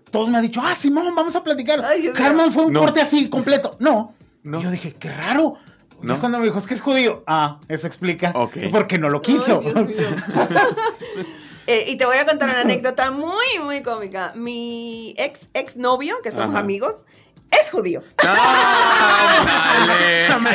[0.10, 1.84] todos me han dicho, ah, Simón, vamos a platicar.
[1.84, 2.12] Ay.
[2.14, 2.80] Carmen fue un No.
[2.80, 3.76] corte así, completo.
[3.80, 4.14] No.
[4.46, 5.56] Yo dije, qué raro.
[6.02, 6.16] No.
[6.16, 7.24] Y cuando me dijo, es que es judío.
[7.28, 8.32] Ah, eso explica.
[8.36, 8.58] Ok.
[8.72, 9.60] Porque no lo quiso.
[9.66, 9.98] Ay, Dios mío.
[11.68, 14.34] Eh, y te voy a contar una anécdota muy, muy cómica.
[14.36, 16.60] Mi ex, ex novio, que somos Ajá.
[16.60, 17.06] amigos,
[17.52, 18.02] es judío.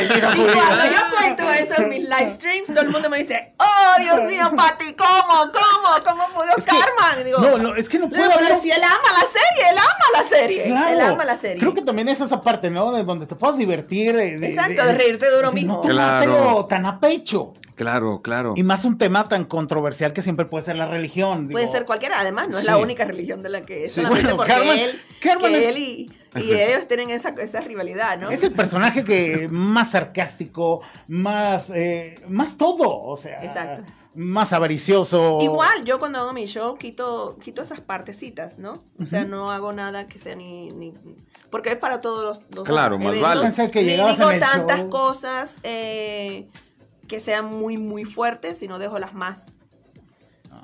[0.01, 0.53] Y judío.
[0.53, 4.21] cuando yo cuento eso en mis live streams, todo el mundo me dice, oh, Dios
[4.23, 5.51] mío, Pati, ¿cómo?
[5.51, 6.03] ¿Cómo?
[6.05, 7.25] ¿Cómo pudo Es Carmen?
[7.25, 9.77] Digo, No, no, es que no puede haber pero si él ama la serie, él
[9.77, 10.63] ama la serie.
[10.63, 10.89] Claro.
[10.93, 11.59] Él ama la serie.
[11.59, 12.91] Creo que también es esa parte, ¿no?
[12.91, 14.15] De donde te puedas divertir.
[14.15, 15.75] De, de- Exacto, de reírte duro de mismo.
[15.75, 16.65] No Claro.
[16.69, 17.53] tan a pecho.
[17.75, 18.53] Claro, claro.
[18.55, 21.47] Y más un tema tan controversial que siempre puede ser la religión.
[21.49, 22.67] Puede digo, ser cualquiera, además, no es Sí.
[22.69, 23.93] la única religión de la que es.
[23.93, 24.35] Sí, solamente sí.
[24.37, 28.29] porque Carmen- él, Carmen que es- él y, y ellos tienen esa, esa rivalidad, ¿no?
[28.29, 33.43] Es el personaje que más sarcástico, más, eh, más todo, o sea.
[33.43, 33.83] Exacto.
[34.13, 35.39] más avaricioso.
[35.41, 38.83] Igual, yo cuando hago mi show quito, quito esas partecitas, ¿no?
[38.99, 40.69] O sea, no hago nada que sea ni...
[40.71, 40.93] ni
[41.49, 43.41] porque es para todos los, los Claro, más vale.
[43.41, 44.89] Pensé que Ni digo en el tantas show.
[44.89, 46.47] cosas eh,
[47.07, 49.60] que sean muy, muy fuertes, sino dejo las más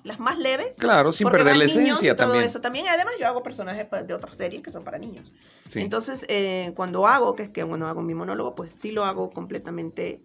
[0.04, 0.78] las más leves.
[0.78, 2.46] Claro, sin perder la esencia todo también.
[2.46, 2.62] Eso.
[2.62, 5.32] También, además, yo hago personajes de otras series que son para niños.
[5.68, 5.82] Sí.
[5.82, 9.30] Entonces, eh, cuando hago, que es que cuando hago mi monólogo, pues sí lo hago
[9.30, 10.22] completamente,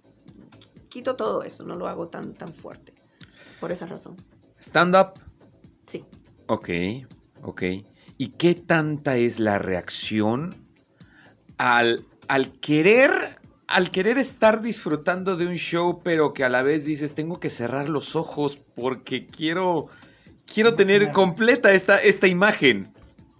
[0.88, 2.94] quito todo eso, no lo hago tan, tan fuerte.
[3.60, 4.16] Por esa razón.
[4.60, 5.18] Stand-up,
[5.86, 6.04] Sí.
[6.46, 6.68] ok,
[7.42, 7.62] ok.
[8.18, 10.54] ¿Y qué tanta es la reacción
[11.58, 13.40] al, al querer...
[13.72, 17.48] Al querer estar disfrutando de un show, pero que a la vez dices, tengo que
[17.48, 19.86] cerrar los ojos porque quiero,
[20.52, 22.92] quiero tener completa esta, esta imagen.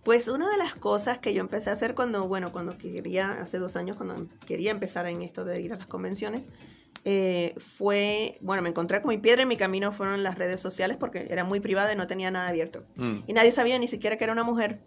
[0.04, 3.58] Pues una de las cosas que yo empecé a hacer cuando, bueno, cuando quería, hace
[3.58, 6.48] dos años, cuando quería empezar en esto de ir a las convenciones,
[7.04, 10.96] eh, fue, bueno, me encontré con mi piedra en mi camino fueron las redes sociales
[10.96, 12.84] porque era muy privada y no tenía nada abierto.
[12.96, 14.80] Mm, Y nadie sabía ni siquiera que era una mujer.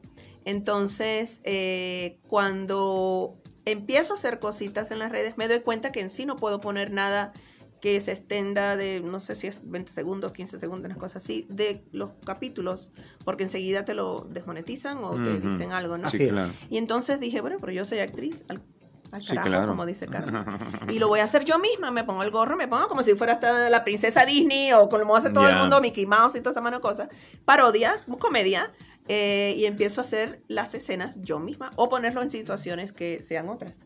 [0.44, 6.10] Entonces, eh, cuando empiezo a hacer cositas en las redes, me doy cuenta que en
[6.10, 7.34] sí no puedo poner nada
[7.82, 11.46] que se extenda de, no sé si es 20 segundos, 15 segundos, una cosa así,
[11.50, 12.92] de los capítulos,
[13.24, 15.50] porque enseguida te lo desmonetizan o te Ujú.
[15.50, 16.08] dicen algo, ¿no?
[16.08, 16.32] Así Sí, es.
[16.32, 16.52] claro.
[16.70, 18.64] Y entonces dije, bueno, pero yo soy actriz, al,
[19.12, 19.68] al Sí, carajo, claro.
[19.68, 20.46] como dice Carmen.
[20.90, 23.14] Y lo voy a hacer yo misma, me pongo el gorro, me pongo como si
[23.16, 25.60] fuera hasta la princesa Disney o como hace todo el Ya.
[25.60, 27.10] mundo, Mickey Mouse y toda esa mano de cosas.
[27.44, 28.72] Parodia, comedia,
[29.08, 33.50] eh, y empiezo a hacer las escenas yo misma o ponerlo en situaciones que sean
[33.50, 33.86] otras.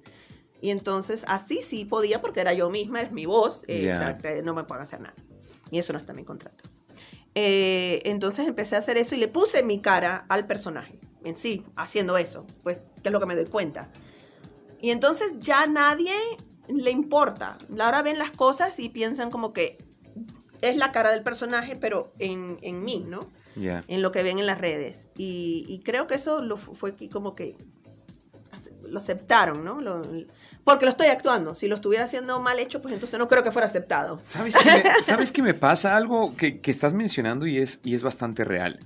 [0.62, 3.94] Y entonces así sí podía porque era yo misma, es mi voz, eh, Ya.
[3.94, 5.16] o sea, que no me puedo hacer nada.
[5.72, 6.64] Y eso no está en mi contrato.
[7.36, 11.64] Eh, entonces empecé a hacer eso y le puse mi cara al personaje en sí,
[11.76, 13.90] haciendo eso, pues que es lo que me doy cuenta.
[14.82, 16.14] Y entonces ya nadie
[16.70, 17.58] le importa.
[17.80, 19.78] Ahora ven las cosas y piensan como que
[20.62, 23.30] es la cara del personaje, pero en, en mí, ¿no?
[23.56, 23.84] Ya.
[23.88, 25.08] En lo que ven en las redes.
[25.18, 27.56] Y, y creo que eso lo, fu- fue que como que
[28.84, 29.80] lo aceptaron, ¿no?
[29.82, 30.02] Lo-
[30.64, 31.54] porque lo estoy actuando.
[31.54, 34.20] Si lo estuviera haciendo mal hecho, pues entonces no creo que fuera aceptado.
[34.22, 35.96] ¿Sabes qué me, ¿sabes qué me pasa?
[35.96, 38.80] Algo que, que estás mencionando y es, y es bastante real.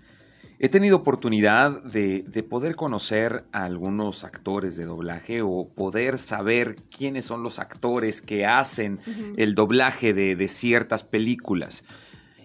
[0.64, 6.78] He tenido oportunidad de, de poder conocer a algunos actores de doblaje o poder saber
[6.90, 8.98] quiénes son los actores que hacen
[9.36, 11.84] el doblaje de, de ciertas películas.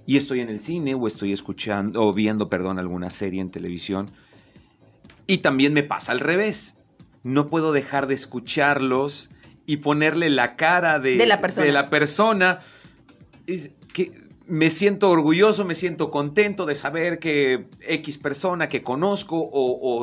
[0.05, 4.11] Y estoy en el cine o estoy escuchando o viendo, perdón, alguna serie en televisión.
[5.29, 6.75] Y también me pasa al revés.
[7.23, 9.31] No puedo dejar de escucharlos
[9.65, 11.67] y ponerle la cara de, De la persona.
[11.67, 12.59] de la persona.
[13.47, 19.37] Es que me siento orgulloso, me siento contento de saber que X persona que conozco
[19.39, 19.51] o,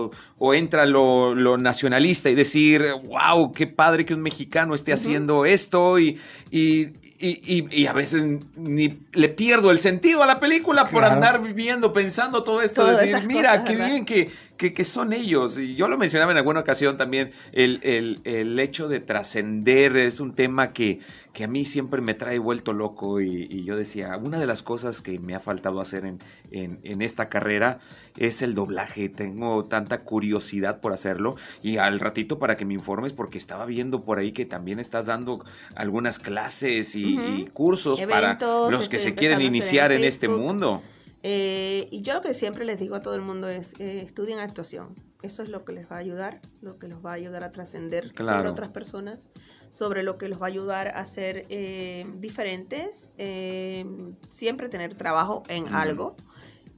[0.05, 4.93] o- o entra lo, lo nacionalista y decir, wow, qué padre que un mexicano esté
[4.93, 6.19] haciendo esto y,
[6.51, 8.25] y, y- a veces
[8.57, 13.01] ni le pierdo el sentido a la película por andar viviendo, pensando todo esto, Todas
[13.01, 13.89] decir, mira, cosas, qué ¿verdad?
[13.89, 15.57] bien que, que, que son ellos.
[15.57, 20.19] Y yo lo mencionaba en alguna ocasión también, el, el- el hecho de trascender es
[20.19, 20.99] un tema que,
[21.33, 24.63] que a mí siempre me trae vuelto loco y, y yo decía, una de las
[24.63, 26.19] cosas que me ha faltado hacer en,
[26.51, 27.79] en- en esta carrera
[28.17, 29.09] es el doblaje.
[29.09, 34.03] Tengo tanta curiosidad por hacerlo y al ratito para que me informes porque estaba viendo
[34.03, 35.43] por ahí que también estás dando
[35.75, 38.37] algunas clases y, cursos para
[38.71, 40.81] los que se quieren en iniciar en este mundo.
[41.27, 44.37] Eh, y yo lo que siempre les digo a todo el mundo es, eh, estudien
[44.37, 44.93] actuación.
[45.23, 47.51] Eso es lo que les va a ayudar, lo que los va a ayudar a
[47.51, 49.27] trascender sobre otras personas,
[49.71, 53.87] sobre lo que los va a ayudar a ser eh, diferentes, eh,
[54.29, 55.75] siempre tener trabajo en Mm.
[55.75, 56.15] algo,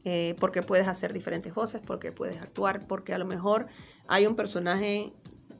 [0.05, 3.67] eh, porque puedes hacer diferentes voces, porque puedes actuar, porque a lo mejor
[4.07, 5.11] hay un personaje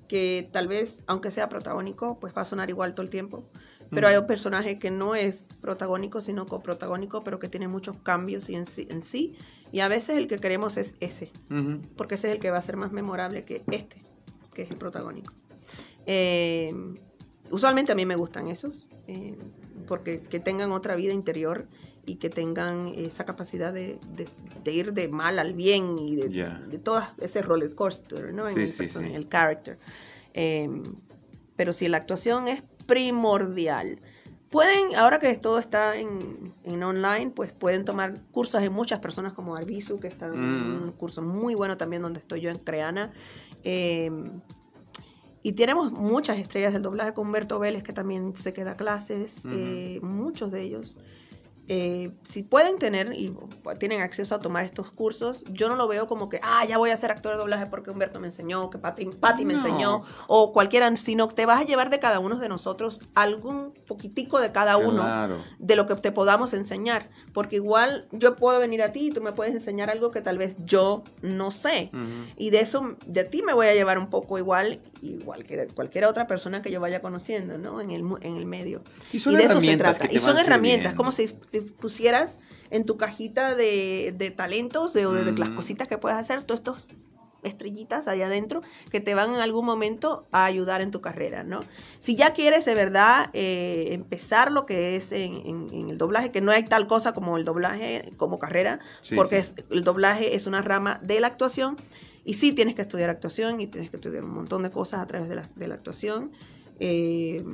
[0.08, 3.50] que tal vez, aunque sea protagónico, pues va a sonar igual todo el tiempo.
[3.90, 8.50] Pero hay un personaje que no es protagónico, sino coprotagónico, pero que tiene muchos cambios
[8.50, 9.36] y en, sí, en sí.
[9.72, 11.80] Y a veces el que queremos es ese, Ujú.
[11.96, 14.02] porque ese es el que va a ser más memorable que este,
[14.54, 15.34] que es el protagónico.
[16.06, 16.74] Eh,
[17.52, 19.36] usualmente a mí me gustan esos, eh,
[19.88, 21.66] porque que tengan otra vida interior
[22.06, 24.28] y que tengan esa capacidad de, de-
[24.64, 26.60] de ir de mal al bien y de, Ya.
[26.60, 28.48] de todo ese roller coaster, ¿no?
[28.48, 29.00] En Sí, el, sí, sí.
[29.14, 29.78] el character.
[30.34, 30.70] Eh,
[31.56, 34.00] pero si la actuación es primordial.
[34.50, 39.34] Pueden, ahora que todo está en, en online, pues pueden tomar cursos de muchas personas
[39.34, 40.40] como Arbizu, que está en
[40.80, 40.84] Mm.
[40.84, 43.12] un curso muy bueno también donde estoy yo en Creana.
[43.64, 44.10] Eh,
[45.44, 50.00] y tenemos muchas estrellas del doblaje con Humberto Vélez, que también se queda clases, eh,
[50.02, 50.98] muchos de ellos.
[51.70, 53.36] Eh, si pueden tener y
[53.80, 56.92] tienen acceso a tomar estos cursos, yo no lo veo como que, ah, ya voy
[56.92, 59.60] a ser actor de doblaje porque Humberto me enseñó, que Patti, Patti me No.
[59.60, 63.74] enseñó, o cualquiera, sino que te vas a llevar de cada uno de nosotros algún
[63.88, 65.38] poquitico de cada uno Claro.
[65.60, 69.22] de lo que te podamos enseñar, porque igual yo puedo venir a ti y tú
[69.22, 71.90] me puedes enseñar algo que tal vez yo no sé.
[71.94, 72.32] Ujú.
[72.38, 75.68] Y de eso, de ti me voy a llevar un poco igual, igual que de
[75.68, 77.82] cualquier otra persona que yo vaya conociendo, ¿no?
[77.82, 78.82] En el, mu- en el medio.
[79.12, 80.10] Y son y de eso se herramientas trata.
[80.12, 80.98] que Y son herramientas, sirviendo.
[80.98, 81.28] como si
[81.62, 82.38] te pusieras
[82.70, 85.56] en tu cajita de, de talentos, de, de las Mm.
[85.56, 86.88] cositas que puedes hacer, todos estos
[87.44, 91.60] estrellitas allá adentro que te van en algún momento a ayudar en tu carrera, ¿no?
[92.00, 96.32] Si ya quieres de verdad eh, empezar lo que es en, en- en el doblaje,
[96.32, 99.54] que no hay tal cosa como el doblaje como carrera, Sí, porque sí.
[99.60, 101.78] es- el doblaje es una rama de la actuación
[102.26, 105.08] y sí tienes que estudiar actuación y tienes que estudiar un montón de cosas a
[105.08, 106.32] través de la, de la actuación.
[106.80, 107.46] Eh,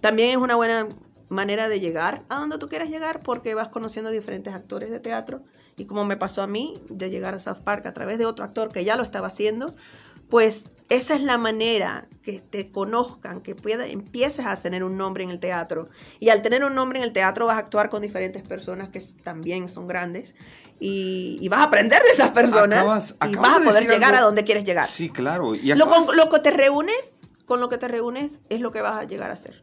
[0.00, 0.88] también es una buena
[1.28, 5.42] manera de llegar a donde tú quieres llegar porque vas conociendo diferentes actores de teatro
[5.76, 8.44] y como me pasó a mí de llegar a South Park a través de otro
[8.44, 9.74] actor que ya lo estaba haciendo,
[10.28, 15.24] pues esa es la manera que te conozcan, que pueda, empieces a tener un nombre
[15.24, 15.88] en el teatro.
[16.20, 19.00] Y al tener un nombre en el teatro vas a actuar con diferentes personas que
[19.22, 20.34] también son grandes
[20.78, 24.10] y, y vas a aprender de esas personas Acabas- y vas a de poder llegar
[24.14, 24.84] algo- a donde quieres llegar.
[24.84, 25.54] Sí, claro.
[25.54, 27.12] Y Lo, con lo que te reúnes,
[27.46, 29.62] con lo que te reúnes es lo que vas a llegar a ser.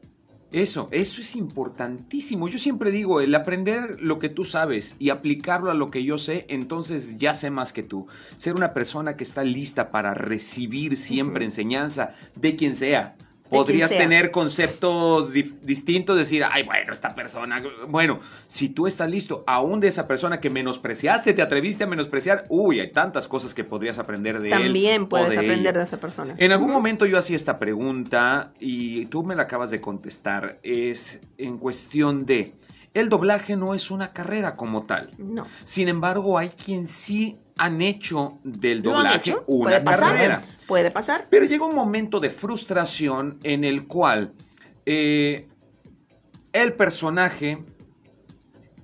[0.51, 2.49] Eso, eso es importantísimo.
[2.49, 6.17] Yo siempre digo, el aprender lo que tú sabes y aplicarlo a lo que yo
[6.17, 8.07] sé, entonces ya sé más que tú.
[8.35, 13.15] Ser una persona que está lista para recibir siempre enseñanza de quien sea.
[13.51, 19.81] Podrías tener conceptos distintos, decir, ay, bueno, esta persona, bueno, si tú estás listo, aún
[19.81, 23.99] de esa persona que menospreciaste, te atreviste a menospreciar, uy, hay tantas cosas que podrías
[23.99, 24.63] aprender de él.
[24.63, 26.33] También o puedes de aprender de esa persona.
[26.37, 30.59] En algún momento yo hacía esta pregunta y tú me la acabas de contestar.
[30.63, 32.53] Es en cuestión de,
[32.93, 35.11] el doblaje no es una carrera como tal.
[35.17, 35.45] No.
[35.63, 39.43] Sin embargo, hay quien sí han hecho del ¿Lo han doblaje hecho?
[39.47, 39.99] una Puede pasar.
[40.15, 40.41] carrera.
[40.67, 41.27] Puede pasar.
[41.29, 44.33] Pero llega un momento de frustración en el cual
[44.85, 45.47] eh,
[46.53, 47.63] el personaje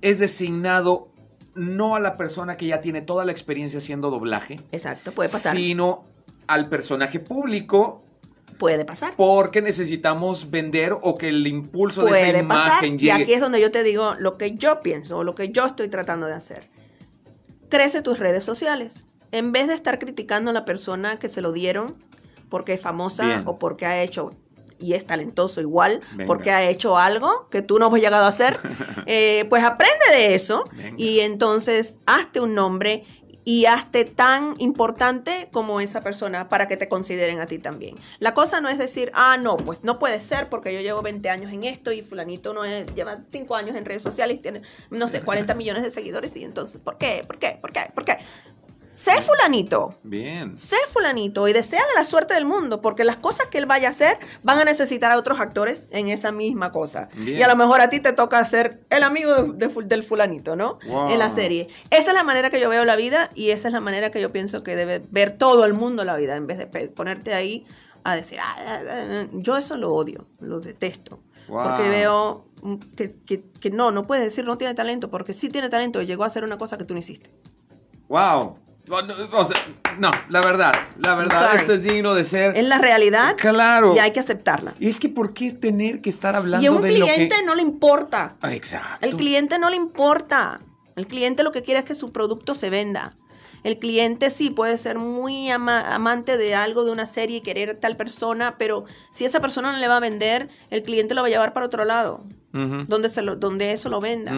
[0.00, 1.08] es designado
[1.54, 5.56] no a la persona que ya tiene toda la experiencia haciendo doblaje, Exacto, puede pasar.
[5.56, 6.04] sino
[6.46, 8.04] al personaje público
[8.58, 9.14] Puede pasar.
[9.16, 12.84] porque necesitamos vender o que el impulso de esa pasar.
[12.84, 13.34] imagen Y aquí llegue.
[13.34, 16.26] es donde yo te digo lo que yo pienso o lo que yo estoy tratando
[16.26, 16.68] de hacer.
[17.68, 19.06] Crece tus redes sociales.
[19.30, 21.96] En vez de estar criticando a la persona que se lo dieron
[22.48, 23.42] porque es famosa Bien.
[23.46, 24.30] o porque ha hecho
[24.80, 26.26] y es talentoso igual, Venga.
[26.26, 28.56] porque ha hecho algo que tú no has llegado a hacer,
[29.06, 30.94] eh, pues aprende de eso Venga.
[30.96, 33.04] y entonces hazte un nombre
[33.48, 37.94] y hazte tan importante como esa persona para que te consideren a ti también.
[38.18, 41.30] La cosa no es decir, ah, no, pues no puede ser porque yo llevo 20
[41.30, 44.60] años en esto y fulanito no es- lleva 5 años en redes sociales y tiene,
[44.90, 47.24] no sé, 40 millones de seguidores y entonces, ¿por qué?
[47.26, 47.56] ¿Por qué?
[47.58, 47.90] ¿Por qué?
[47.94, 48.18] ¿Por qué?
[48.98, 49.94] Sé fulanito.
[50.02, 50.56] Bien.
[50.56, 53.90] Sé fulanito y deseale la suerte del mundo, porque las cosas que él vaya a
[53.90, 57.08] hacer van a necesitar a otros actores en esa misma cosa.
[57.14, 57.38] Bien.
[57.38, 60.02] Y a lo mejor a ti te toca ser el amigo de- de fu- del
[60.02, 60.80] fulanito, ¿no?
[60.88, 61.10] Wow.
[61.10, 61.68] En la serie.
[61.90, 64.20] Esa es la manera que yo veo la vida y esa es la manera que
[64.20, 67.64] yo pienso que debe ver todo el mundo la vida, en vez de ponerte ahí
[68.02, 69.26] a decir, "Ah, ah, ah".
[69.32, 71.20] yo eso lo odio, lo detesto.
[71.46, 71.62] Wow.
[71.62, 72.46] Porque veo
[72.96, 76.06] que, que- que no, no puedes decir no tiene talento, porque sí tiene talento y
[76.06, 77.30] llegó a hacer una cosa que tú no hiciste.
[78.08, 78.58] Wow.
[78.88, 79.56] No, no, o sea,
[79.98, 82.56] no, la verdad, la verdad, esto es digno de ser.
[82.56, 83.94] Es la realidad Claro.
[83.94, 84.74] y hay que aceptarla.
[84.80, 87.12] Y es que ¿por qué tener que estar hablando Y a un de lo que...
[87.12, 88.36] cliente no le importa.
[88.40, 89.04] Ah, Exacto.
[89.04, 90.60] El cliente no le importa.
[90.96, 93.12] El cliente lo que quiere es que su producto se venda.
[93.64, 97.76] El cliente sí puede ser muy ama- amante de algo, de una serie y querer
[97.78, 101.26] tal persona, pero si esa persona no le va a vender, el cliente lo va
[101.26, 104.32] a llevar para otro lado, donde, se lo, donde eso lo venda.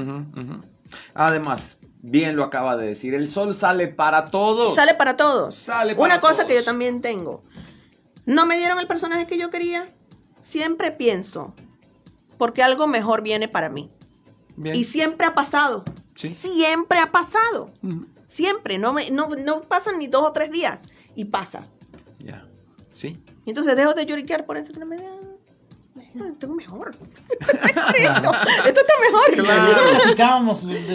[1.14, 4.74] Además, bien lo acaba de decir, el sol sale para todos.
[4.74, 5.54] Sale para todos.
[5.54, 7.42] Sale para Una cosa que yo también tengo.
[8.26, 9.92] No me dieron el personaje que yo quería.
[10.40, 11.54] Siempre pienso,
[12.38, 13.90] porque algo mejor viene para mí.
[14.56, 14.74] Bien.
[14.74, 15.84] Y siempre ha pasado.
[16.14, 16.30] Sí.
[16.30, 17.70] Siempre ha pasado.
[18.26, 18.78] Siempre.
[18.78, 20.86] No, me, no, no pasan ni dos o tres días.
[21.14, 21.66] Y pasa.
[22.18, 22.46] Ya.
[22.90, 23.22] Sí.
[23.46, 24.96] Entonces dejo de lloriquear por eso que no me.
[26.14, 26.90] Esto es mejor.
[27.40, 28.32] esto,
[28.66, 29.44] esto está mejor.
[29.44, 30.10] Claro.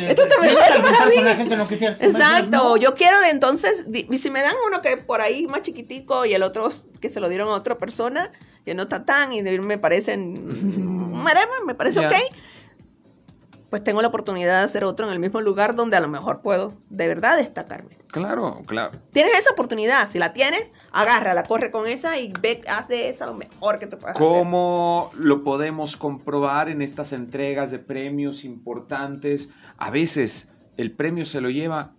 [0.07, 1.49] Esto mejora algún para mí.
[1.49, 1.67] que no
[1.99, 2.77] Exacto, no.
[2.77, 6.33] yo quiero de entonces, y si me dan uno que por ahí más chiquitico y
[6.33, 8.31] el otro que se lo dieron a otra persona,
[8.65, 10.45] que no está tan y me parecen,
[11.65, 12.07] me parece Ya.
[12.07, 12.15] ok,
[13.69, 16.41] pues tengo la oportunidad de hacer otro en el mismo lugar donde a lo mejor
[16.41, 17.97] puedo de verdad destacarme.
[18.07, 18.97] Claro, claro.
[19.11, 23.25] Tienes esa oportunidad, si la tienes, agárrala, corre con esa y ve, haz de esa
[23.25, 24.25] lo mejor que te puedas hacer.
[24.27, 29.49] ¿Cómo lo podemos comprobar en estas entregas de premios importantes?
[29.77, 31.91] A veces el premio se lo lleva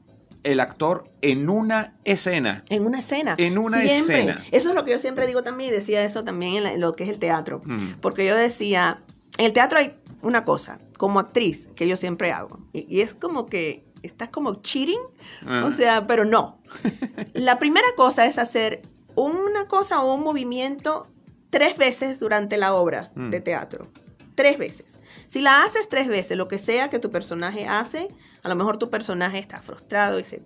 [0.43, 2.65] el actor en una escena.
[2.69, 3.35] En una escena.
[3.37, 4.19] En una Siempre.
[4.21, 4.43] escena.
[4.53, 6.81] Eso es lo que yo siempre digo también y decía eso también en, la- en
[6.81, 7.61] lo que es el teatro.
[7.65, 7.95] Mm.
[8.01, 9.01] Porque yo decía,
[9.39, 12.59] en el teatro hay una cosa, como actriz, que yo siempre hago.
[12.73, 15.01] Y, y es como que estás como cheating,
[15.47, 15.65] Ah.
[15.67, 16.59] o sea, pero no.
[17.35, 18.83] La primera cosa es hacer
[19.15, 21.07] una cosa o un movimiento
[21.51, 23.31] tres veces durante la obra Mm.
[23.31, 23.87] de teatro.
[24.35, 24.99] Tres veces.
[25.29, 28.09] Si la haces tres veces, lo que sea que tu personaje hace,
[28.43, 30.43] a lo mejor tu personaje está frustrado y se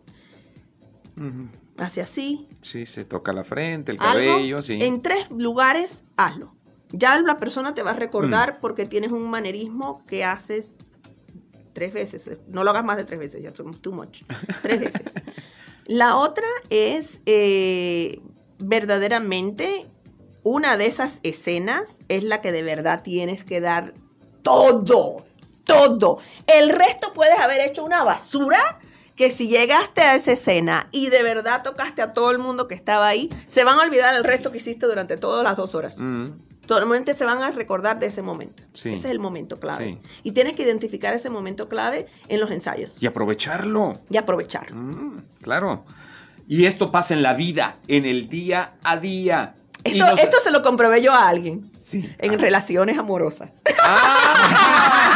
[1.77, 4.79] hace así, Sí, se toca la frente, el algo, cabello, sí.
[4.81, 6.55] en tres lugares, hazlo.
[6.93, 7.99] Ya la persona te va a Mm.
[7.99, 10.77] recordar porque tienes un manerismo que haces
[11.73, 12.29] tres veces.
[12.49, 14.23] No lo hagas más de tres veces, ya too much.
[14.63, 15.03] Tres veces.
[15.87, 18.21] La otra es eh,
[18.59, 19.87] verdaderamente
[20.43, 23.93] una de esas escenas es la que de verdad tienes que dar
[24.43, 25.25] todo,
[25.65, 26.19] todo.
[26.47, 28.79] El resto puedes haber hecho una basura
[29.17, 32.75] que si llegaste a esa escena y de verdad tocaste a todo el mundo que
[32.75, 35.97] estaba ahí, se van a olvidar el resto que hiciste durante todas las dos horas.
[35.99, 36.31] Mm,
[36.71, 38.63] Totalmente se van a recordar de ese momento.
[38.75, 38.91] Sí.
[38.91, 39.99] Ese es el momento clave.
[40.01, 40.09] Sí.
[40.23, 43.95] Y tienes que identificar ese momento clave en los ensayos Y aprovecharlo.
[44.09, 44.77] y aprovecharlo.
[44.77, 45.85] Mm, claro.
[46.47, 49.57] Y esto pasa en la vida, en el día a día.
[49.83, 52.09] Esto, nos- esto se lo comprobé yo a alguien Sí.
[52.19, 52.37] en Ah.
[52.37, 53.63] relaciones amorosas.
[53.83, 55.11] Ah.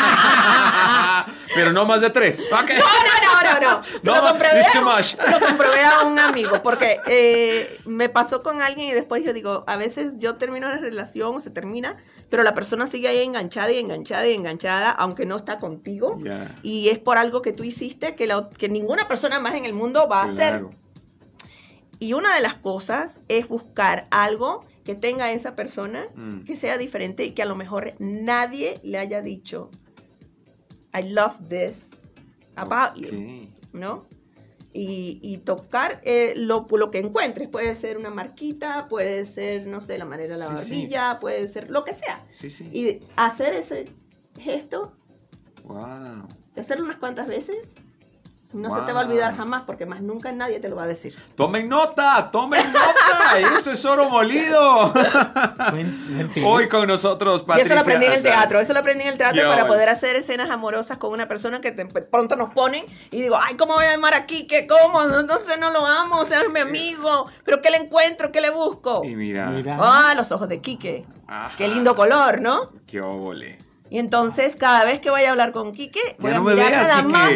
[1.54, 2.40] Pero no más de tres.
[2.50, 3.84] No, no, no, no, no.
[3.84, 5.14] Se No, lo comprobé, it's too much.
[5.30, 9.64] lo comprobé a un amigo porque eh, me pasó con alguien y después yo digo,
[9.66, 11.96] a veces yo termino la relación o se termina,
[12.30, 16.18] pero la persona sigue ahí enganchada y enganchada y enganchada, aunque no está contigo.
[16.62, 19.74] Y es por algo que tú hiciste que, la- que ninguna persona más en el
[19.74, 20.64] mundo va a hacer.
[22.00, 26.44] Y una de las cosas es buscar algo que tenga esa persona Mm.
[26.44, 29.70] que sea diferente y que a lo mejor nadie le haya dicho,
[30.94, 31.88] I love this
[32.56, 33.48] about you.
[33.72, 34.06] ¿no?
[34.72, 37.48] Y, y tocar eh, lo, lo que encuentres.
[37.48, 40.74] Puede ser una marquita, puede ser, no sé, la manera de la Sí, sí.
[40.74, 42.24] barbilla, puede ser lo que sea.
[42.30, 42.48] Sí.
[42.72, 43.84] Y hacer ese
[44.40, 44.92] gesto,
[45.64, 46.26] Wow.
[46.56, 47.74] hacerlo unas cuantas veces,
[48.54, 50.86] no se te va a olvidar jamás porque más nunca nadie te lo va a
[50.86, 51.14] decir.
[51.36, 53.38] Tomen nota, tomen nota.
[53.58, 54.92] Esto es oro molido.
[56.44, 57.64] Hoy con nosotros, Y Patricia.
[57.66, 60.16] eso lo aprendí en el teatro, eso lo aprendí en el teatro para poder hacer
[60.16, 63.92] escenas amorosas con una persona que pronto nos ponen y digo, ay, ¿cómo voy a
[63.92, 64.46] llamar aquí?
[64.46, 64.66] ¿Qué?
[64.66, 65.02] ¿Cómo?
[65.04, 68.30] No, no sé, no lo amo, o sea, es mi amigo, pero ¿qué le encuentro?
[68.30, 69.02] ¿Qué le busco?
[69.04, 69.46] Y mira.
[69.50, 69.76] Mira.
[69.80, 71.54] Ah, los ojos de Quique, Ajá.
[71.56, 72.70] qué lindo color, ¿no?
[72.86, 73.58] Qué óvole.
[73.90, 76.54] Y entonces cada vez que vaya a hablar con Quique, voy Ya a no me
[76.54, 77.12] mirar veas, nada Quique.
[77.12, 77.30] más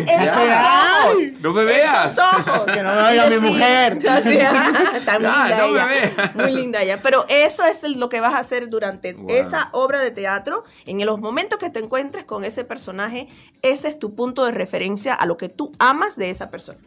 [1.22, 1.40] esos.
[1.40, 2.12] No me veas.
[2.12, 2.72] Esos ojos.
[2.72, 3.98] Que no me vea mi mujer.
[4.08, 4.72] Así, ah,
[5.04, 5.86] tan Ya, linda no me ella.
[5.86, 6.34] veas.
[6.34, 7.00] Muy linda ella.
[7.02, 9.30] Pero eso es lo que vas a hacer durante Wow.
[9.30, 10.64] esa obra de teatro.
[10.86, 13.28] En los momentos que te encuentres con ese personaje,
[13.62, 16.78] ese es tu punto de referencia a lo que tú amas de esa persona.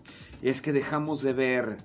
[0.41, 1.77] Es que dejamos de ver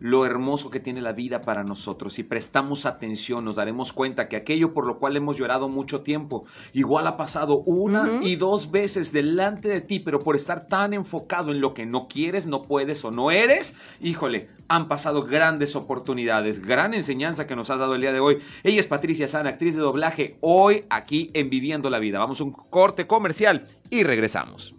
[0.00, 2.14] lo hermoso que tiene la vida para nosotros.
[2.14, 6.44] Si prestamos atención, nos daremos cuenta que aquello por lo cual hemos llorado mucho tiempo,
[6.72, 11.52] igual ha pasado una y dos veces delante de ti, pero por estar tan enfocado
[11.52, 16.60] en lo que no quieres, no puedes o no eres, híjole, han pasado grandes oportunidades,
[16.60, 18.38] gran enseñanza que nos has dado el día de hoy.
[18.62, 22.18] Ella es Patricia Sana, actriz de doblaje, hoy aquí en Viviendo la Vida.
[22.18, 24.74] Vamos a un corte comercial y regresamos.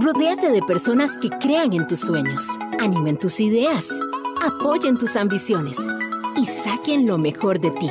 [0.00, 2.44] Rodéate de personas que crean en tus sueños,
[2.78, 3.88] animen tus ideas,
[4.46, 5.76] apoyen tus ambiciones
[6.36, 7.90] y saquen lo mejor de ti.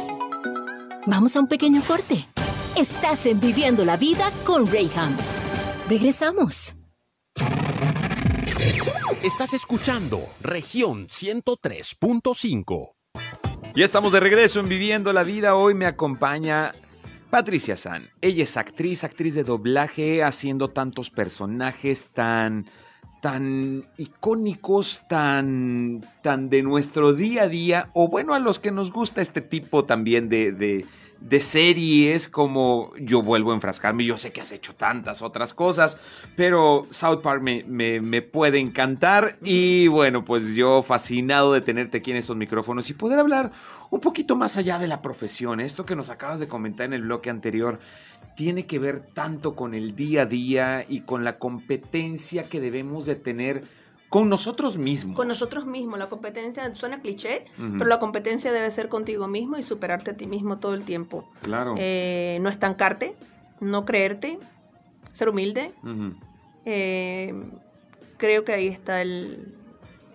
[1.06, 2.26] Vamos a un pequeño corte.
[2.78, 5.18] Estás en Viviendo la Vida con Rayham.
[5.90, 6.76] Regresamos.
[9.22, 12.92] Estás escuchando región 103.5.
[13.76, 15.56] Ya estamos de regreso en Viviendo la Vida.
[15.56, 16.74] Hoy me acompaña
[17.30, 18.10] Patricia San.
[18.22, 22.68] Ella es actriz, actriz de doblaje, haciendo tantos personajes tan
[23.22, 28.92] tan icónicos, tan, tan de nuestro día a día, o bueno, a los que nos
[28.92, 30.86] gusta este tipo también de, de,
[31.20, 35.98] de series, como yo vuelvo a enfrascarme, yo sé que has hecho tantas otras cosas,
[36.36, 42.12] pero South Park me, me, puede encantar y bueno, pues yo fascinado de tenerte aquí
[42.12, 43.52] en estos micrófonos y poder hablar
[43.90, 45.60] un poquito más allá de la profesión.
[45.60, 47.80] Esto que nos acabas de comentar en el bloque anterior
[48.36, 53.06] tiene que ver tanto con el día a día y con la competencia que debemos
[53.06, 53.64] de tener
[54.10, 55.16] con nosotros mismos.
[55.16, 56.00] Con nosotros mismos.
[56.00, 60.28] La competencia suena cliché, pero la competencia debe ser contigo mismo y superarte a ti
[60.28, 61.30] mismo todo el tiempo.
[61.42, 61.76] Claro.
[61.78, 63.16] Eh, no estancarte,
[63.60, 64.40] no creerte,
[65.12, 65.74] ser humilde.
[66.66, 67.34] Eh,
[68.18, 69.54] creo que ahí está el...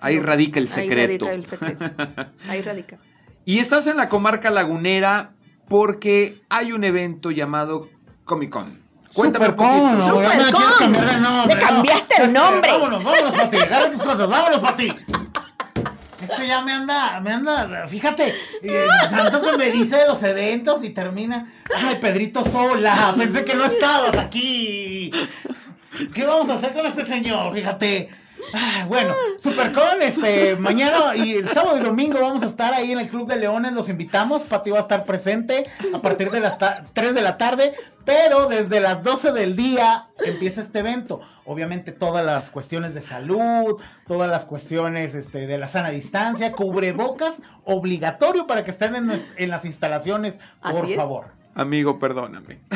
[0.00, 1.26] Ahí radica el Ahí secreto.
[1.26, 1.84] radica el secreto.
[2.48, 2.98] Ahí radica.
[3.44, 5.32] Y estás en la comarca lagunera
[5.68, 7.88] porque hay un evento llamado
[8.24, 8.81] Comic Con.
[9.14, 10.20] Cuéntame un Supercon, poquito.
[10.20, 10.52] me Supercon.
[10.52, 11.54] quieres cambiar de nombre.
[11.54, 11.66] Le ¿no?
[11.68, 12.70] cambiaste el Es que nombre.
[12.72, 13.56] Vámonos, vámonos, Pati.
[13.56, 14.92] Agarra tus cosas, vámonos, Pati.
[16.22, 18.32] Este ya me anda, me anda, fíjate,
[18.62, 23.54] eh, tanto que me dice de los eventos y termina, ay, Pedrito Sola, pensé que
[23.56, 25.10] no estabas aquí.
[26.14, 27.52] ¿Qué vamos a hacer con este señor?
[27.52, 28.08] Fíjate.
[28.54, 32.98] Ah, bueno, Supercon, este, mañana y el sábado y domingo vamos a estar ahí en
[32.98, 35.62] el Club de Leones, los invitamos, Pati va a estar presente
[35.94, 37.74] a partir de las ta- 3 de la tarde,
[38.04, 41.20] pero desde las 12 del día empieza este evento.
[41.44, 47.42] Obviamente todas las cuestiones de salud, todas las cuestiones este, de la sana distancia, cubrebocas
[47.64, 50.98] obligatorio para que estén en, las instalaciones, por Así es.
[51.54, 52.60] Amigo, perdóname.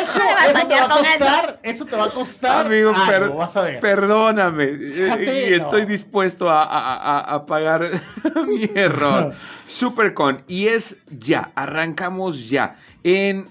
[0.00, 3.56] Eso, eso te va a costar, eso te va a costar Amigo, algo, per- vas
[3.56, 3.80] a ver.
[3.80, 4.66] perdóname.
[4.76, 5.64] Fíjate, y no.
[5.64, 7.84] estoy dispuesto a, a- a- a pagar
[8.48, 9.34] mi error.
[9.68, 10.42] Supercon.
[10.48, 12.76] Y es ya, arrancamos ya.
[13.04, 13.46] En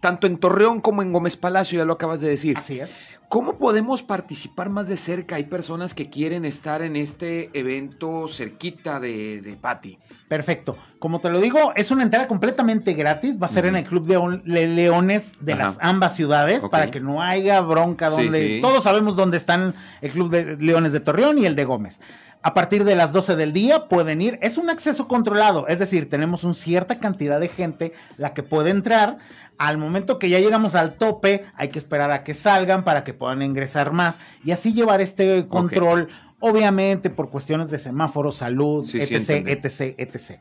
[0.00, 2.56] tanto en Torreón como en Gómez Palacio, ya lo acabas de decir.
[2.58, 3.17] Así es.
[3.28, 5.36] ¿Cómo podemos participar más de cerca?
[5.36, 9.98] Hay personas que quieren estar en este evento cerquita de, de Patti.
[10.28, 10.78] Perfecto.
[10.98, 13.36] Como te lo digo, es una entrada completamente gratis.
[13.40, 15.64] Va a ser en el Club de On- Le- Leones de Ajá.
[15.64, 18.58] las ambas ciudades para que no haya bronca Sí, donde sí.
[18.62, 22.00] todos sabemos dónde están el Club de Leones de Torreón y el de Gómez.
[22.42, 24.38] A partir de las 12 del día pueden ir.
[24.42, 28.70] Es un acceso controlado, es decir, tenemos una cierta cantidad de gente la que puede
[28.70, 29.18] entrar.
[29.58, 33.12] Al momento que ya llegamos al tope, hay que esperar a que salgan para que
[33.12, 36.08] puedan ingresar más y así llevar este control,
[36.38, 40.40] obviamente por cuestiones de semáforo, salud, Sí, sí, etc, etc, etc.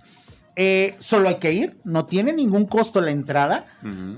[0.60, 3.66] Eh, solo hay que ir, no tiene ningún costo la entrada.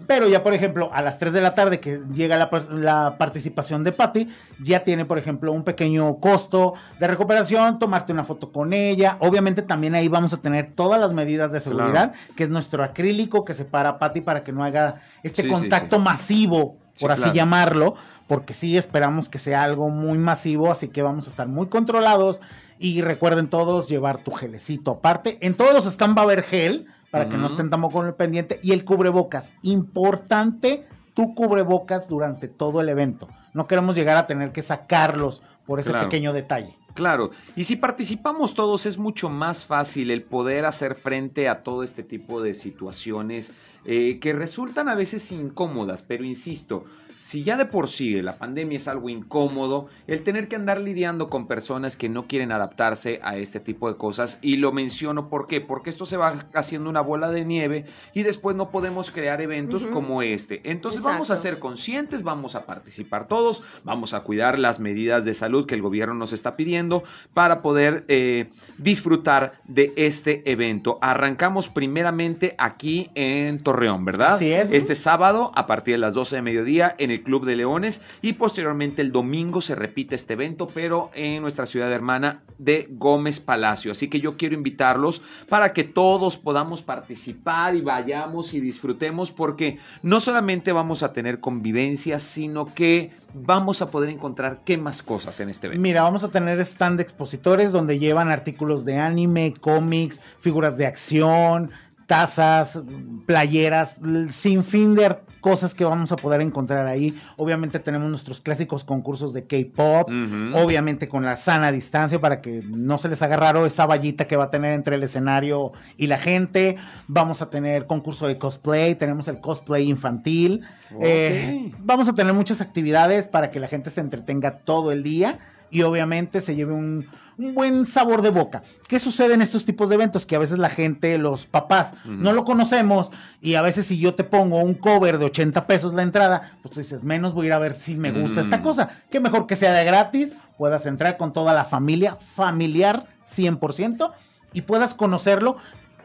[0.07, 3.17] Pero ya, por ejemplo, a las 3 de la tarde que llega la, par- la
[3.17, 4.29] participación de Patty,
[4.63, 9.17] ya tiene, por ejemplo, un pequeño costo de recuperación, tomarte una foto con ella.
[9.19, 13.43] Obviamente también ahí vamos a tener todas las medidas de seguridad, que es nuestro acrílico
[13.43, 16.01] que separa a Patty para que no haga este Sí, contacto sí.
[16.01, 17.35] masivo, por así claro.
[17.35, 17.95] llamarlo,
[18.29, 22.39] porque sí esperamos que sea algo muy masivo, así que vamos a estar muy controlados.
[22.77, 25.39] Y recuerden todos llevar tu gelecito aparte.
[25.41, 28.13] En todos los stands va a haber gel para que no estén tampoco con el
[28.13, 28.59] pendiente.
[28.61, 33.27] Y el cubrebocas, importante tu cubrebocas durante todo el evento.
[33.55, 36.07] No queremos llegar a tener que sacarlos por ese Claro.
[36.07, 36.77] pequeño detalle.
[36.93, 41.81] Claro, y si participamos todos es mucho más fácil el poder hacer frente a todo
[41.83, 43.53] este tipo de situaciones
[43.85, 46.85] eh, que resultan a veces incómodas, pero insisto,
[47.19, 51.29] si ya de por sí la pandemia es algo incómodo, el tener que andar lidiando
[51.29, 55.45] con personas que no quieren adaptarse a este tipo de cosas, y lo menciono ¿por
[55.45, 55.59] qué?
[55.59, 59.85] Porque esto se va haciendo una bola de nieve y después no podemos crear eventos
[59.85, 60.61] como este.
[60.63, 65.33] Entonces vamos a ser conscientes, vamos a participar todos, vamos a cuidar las medidas de
[65.33, 67.03] salud que el gobierno nos está pidiendo
[67.33, 70.97] para poder eh, disfrutar de este evento.
[71.01, 74.35] Arrancamos primeramente aquí en Torreón, ¿verdad?
[74.35, 74.71] Así es.
[74.71, 78.33] Este sábado a partir de las 12 de mediodía en el Club de Leones y
[78.33, 83.91] posteriormente el domingo se repite este evento, pero en nuestra ciudad hermana de Gómez Palacio.
[83.91, 89.77] Así que yo quiero invitarlos para que todos podamos participar y vayamos y disfrutemos porque
[90.01, 95.39] no solamente vamos a tener convivencia, sino que vamos a poder encontrar qué más cosas
[95.39, 95.81] en este evento.
[95.81, 100.85] Mira, vamos a tener stand de expositores donde llevan artículos de anime, cómics, figuras de
[100.85, 101.71] acción,
[102.09, 102.81] tazas,
[103.27, 103.97] playeras,
[104.29, 107.15] sin fin de cosas que vamos a poder encontrar ahí.
[107.37, 110.09] Obviamente tenemos nuestros clásicos concursos de K-pop,
[110.55, 114.37] obviamente con la sana distancia para que no se les haga raro esa vallita que
[114.37, 116.77] va a tener entre el escenario y la gente.
[117.07, 120.61] Vamos a tener concurso de cosplay, tenemos el cosplay infantil.
[120.99, 125.37] Eh, vamos a tener muchas actividades para que la gente se entretenga todo el día
[125.71, 127.07] y obviamente se lleve un,
[127.37, 128.63] un buen sabor de boca.
[128.87, 130.25] ¿Qué sucede en estos tipos de eventos?
[130.25, 133.11] Que a veces la gente, los papás, no lo conocemos
[133.41, 136.73] y a veces si yo te pongo un cover de 80 pesos la entrada, pues
[136.73, 138.43] tú dices, menos voy a ir a ver si me gusta Mm.
[138.43, 138.89] esta cosa.
[139.09, 144.11] Que mejor que sea de gratis, puedas entrar con toda la familia, familiar 100%
[144.53, 145.57] y puedas conocerlo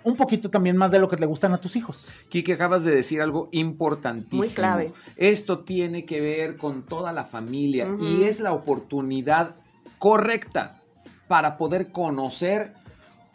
[0.05, 2.07] un poquito también más de lo que le gustan a tus hijos.
[2.29, 4.43] Kike, acabas de decir algo importantísimo.
[4.43, 4.93] Muy clave.
[5.17, 9.57] Esto tiene que ver con toda la familia y es la oportunidad
[9.99, 10.83] correcta
[11.27, 12.75] para poder conocer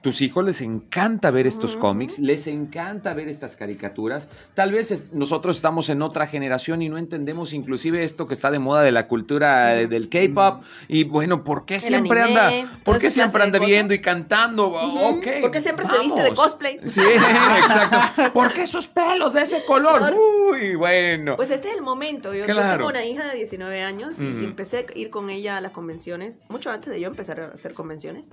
[0.01, 4.29] tus hijos les encanta ver estos cómics, les encanta ver estas caricaturas.
[4.53, 8.49] Tal vez es- nosotros estamos en otra generación y no entendemos inclusive esto que está
[8.49, 10.63] de moda de la cultura eh, del K-pop.
[10.87, 14.67] Y bueno, ¿por qué siempre anime, anda, por qué siempre anda viendo y cantando?
[14.69, 15.27] Ok.
[15.41, 16.39] porque siempre se viste de vamos.
[16.39, 16.79] cosplay.
[16.85, 17.01] Sí,
[17.57, 18.31] exacto.
[18.33, 20.13] ¿Por qué esos pelos de ese color?
[20.51, 21.35] Uy, bueno.
[21.35, 22.33] Pues este es el momento.
[22.33, 22.77] Yo, yo Claro.
[22.77, 24.43] tengo una hija de 19 años y Ujú.
[24.45, 27.73] empecé a ir con ella a las convenciones, mucho antes de yo empezar a hacer
[27.73, 28.29] convenciones.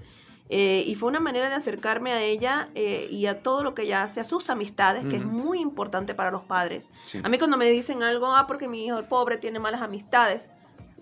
[0.48, 3.82] Eh, y fue una manera de acercarme a ella eh, y a todo lo que
[3.82, 6.90] ella hace, a sus amistades, que es muy importante para los padres.
[7.06, 7.20] Sí.
[7.24, 10.48] A mí cuando me dicen algo, ah, porque mi hijo el pobre tiene malas amistades,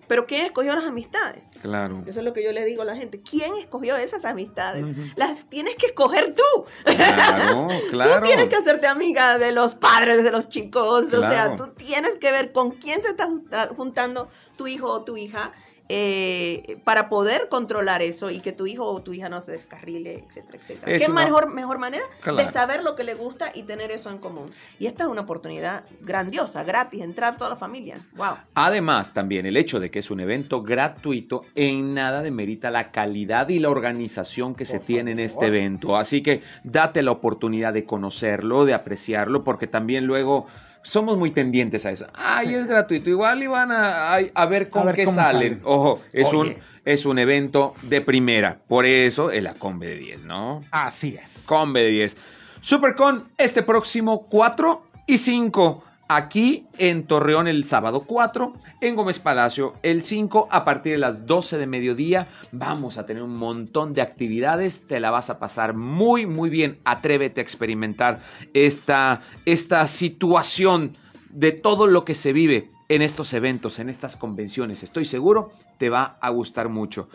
[0.07, 1.49] pero ¿quién escogió las amistades?
[1.61, 2.03] Claro.
[2.05, 3.21] Eso es lo que yo le digo a la gente.
[3.21, 4.85] ¿Quién escogió esas amistades?
[5.15, 6.65] Las tienes que escoger tú.
[6.83, 8.21] Claro, claro.
[8.21, 11.05] Tú tienes que hacerte amiga de los padres de los chicos.
[11.13, 15.03] O sea, tú tienes que ver con quién se está junta- juntando tu hijo o
[15.03, 15.53] tu hija
[15.87, 20.23] eh, para poder controlar eso y que tu hijo o tu hija no se descarrile,
[20.27, 20.91] etcétera, etcétera.
[20.91, 22.37] Es ¿Qué una- mejor, mejor manera Claro.
[22.39, 24.49] de saber lo que le gusta y tener eso en común?
[24.79, 27.97] Y esta es una oportunidad grandiosa, gratis, entrar toda la familia.
[28.15, 28.35] ¡Wow!
[28.55, 33.49] Además, también el hecho de que es un evento gratuito en nada demerita la calidad
[33.49, 35.95] y la organización que se Por tiene en este evento.
[35.97, 40.47] Así que date la oportunidad de conocerlo, de apreciarlo, porque también luego
[40.85, 42.05] somos muy tendientes a eso.
[42.13, 42.53] Ay, Sí.
[42.55, 43.09] es gratuito.
[43.09, 45.59] Igual iban a, a- a ver con ver qué salen.
[45.63, 46.57] Ojo, es un, Oye.
[46.85, 48.59] es un evento de primera.
[48.67, 50.63] Por eso el Acombe de 10, ¿no?
[50.71, 51.43] Así es.
[51.45, 52.17] Combe de 10.
[52.61, 55.83] Supercon este próximo 4 y 5.
[56.07, 61.25] Aquí en Torreón el sábado 4, en Gómez Palacio el 5, a partir de las
[61.25, 65.73] 12 de mediodía vamos a tener un montón de actividades, te la vas a pasar
[65.73, 68.19] muy muy bien, atrévete a experimentar
[68.53, 70.95] esta, esta situación
[71.31, 75.89] de todo lo que se vive en estos eventos, en estas convenciones, estoy seguro te
[75.89, 77.09] va a gustar mucho.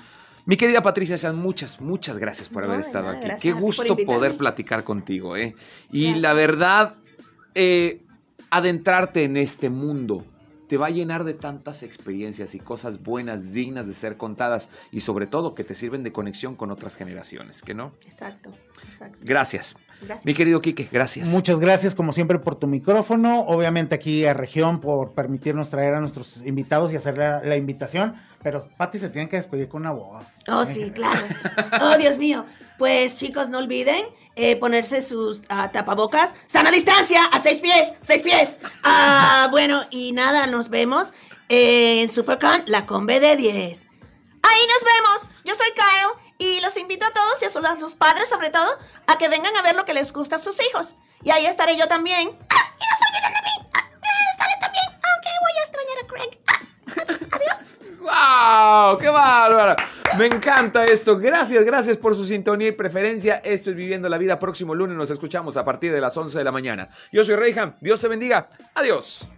[0.46, 3.40] Mi querida Patricia, sean muchas, muchas gracias por No, haber estado nada, aquí.
[3.40, 5.54] Qué gusto poder platicar contigo, ¿eh?
[5.92, 6.22] Y Gracias.
[6.22, 6.94] la verdad,
[7.54, 8.02] eh,
[8.50, 10.24] adentrarte en este mundo
[10.70, 15.00] te va a llenar de tantas experiencias y cosas buenas, dignas de ser contadas y
[15.00, 17.90] sobre todo que te sirven de conexión con otras generaciones, ¿que no?
[18.06, 18.50] Exacto,
[18.84, 19.18] exacto.
[19.20, 19.74] Gracias.
[20.00, 20.24] Gracias.
[20.24, 21.28] Mi querido Quique, gracias.
[21.30, 26.00] Muchas gracias como siempre por tu micrófono, obviamente aquí a Región por permitirnos traer a
[26.00, 29.90] nuestros invitados y hacer la, la invitación, pero Pati se tiene que despedir con una
[29.90, 30.24] voz.
[30.46, 31.20] Oh, sí, claro.
[31.82, 32.46] Oh, Dios mío.
[32.78, 34.04] Pues chicos, no olviden
[34.40, 36.34] eh, ponerse sus ah, tapabocas.
[36.46, 38.58] Sana distancia, a seis pies, seis pies.
[38.82, 41.12] Ah, bueno, y nada, nos vemos
[41.50, 43.86] en Supercon, la Combe de 10.
[44.42, 45.36] Ahí nos vemos.
[45.44, 48.48] Yo soy Kyle y los invito a todos y a sus, a sus padres sobre
[48.48, 50.96] todo a que vengan a ver lo que les gusta a sus hijos.
[51.22, 52.38] Y ahí estaré yo también.
[52.48, 53.68] Ah, y no se olviden de mí.
[53.74, 53.90] Ah,
[54.32, 56.38] estaré también, aunque voy a extrañar a Craig.
[56.48, 56.60] Ah,
[57.36, 57.79] adiós.
[58.00, 58.98] ¡Wow!
[58.98, 59.76] ¡Qué bárbaro!
[60.16, 61.18] Me encanta esto.
[61.18, 63.36] Gracias, gracias por su sintonía y preferencia.
[63.36, 64.38] Esto es Viviendo la Vida.
[64.38, 66.88] Próximo lunes nos escuchamos a partir de las 11 de la mañana.
[67.12, 67.74] Yo soy Reyham.
[67.80, 68.48] Dios te bendiga.
[68.74, 69.28] Adiós.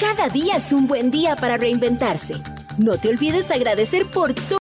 [0.00, 2.34] Cada día es un buen día para reinventarse.
[2.76, 4.56] No te olvides agradecer por todo.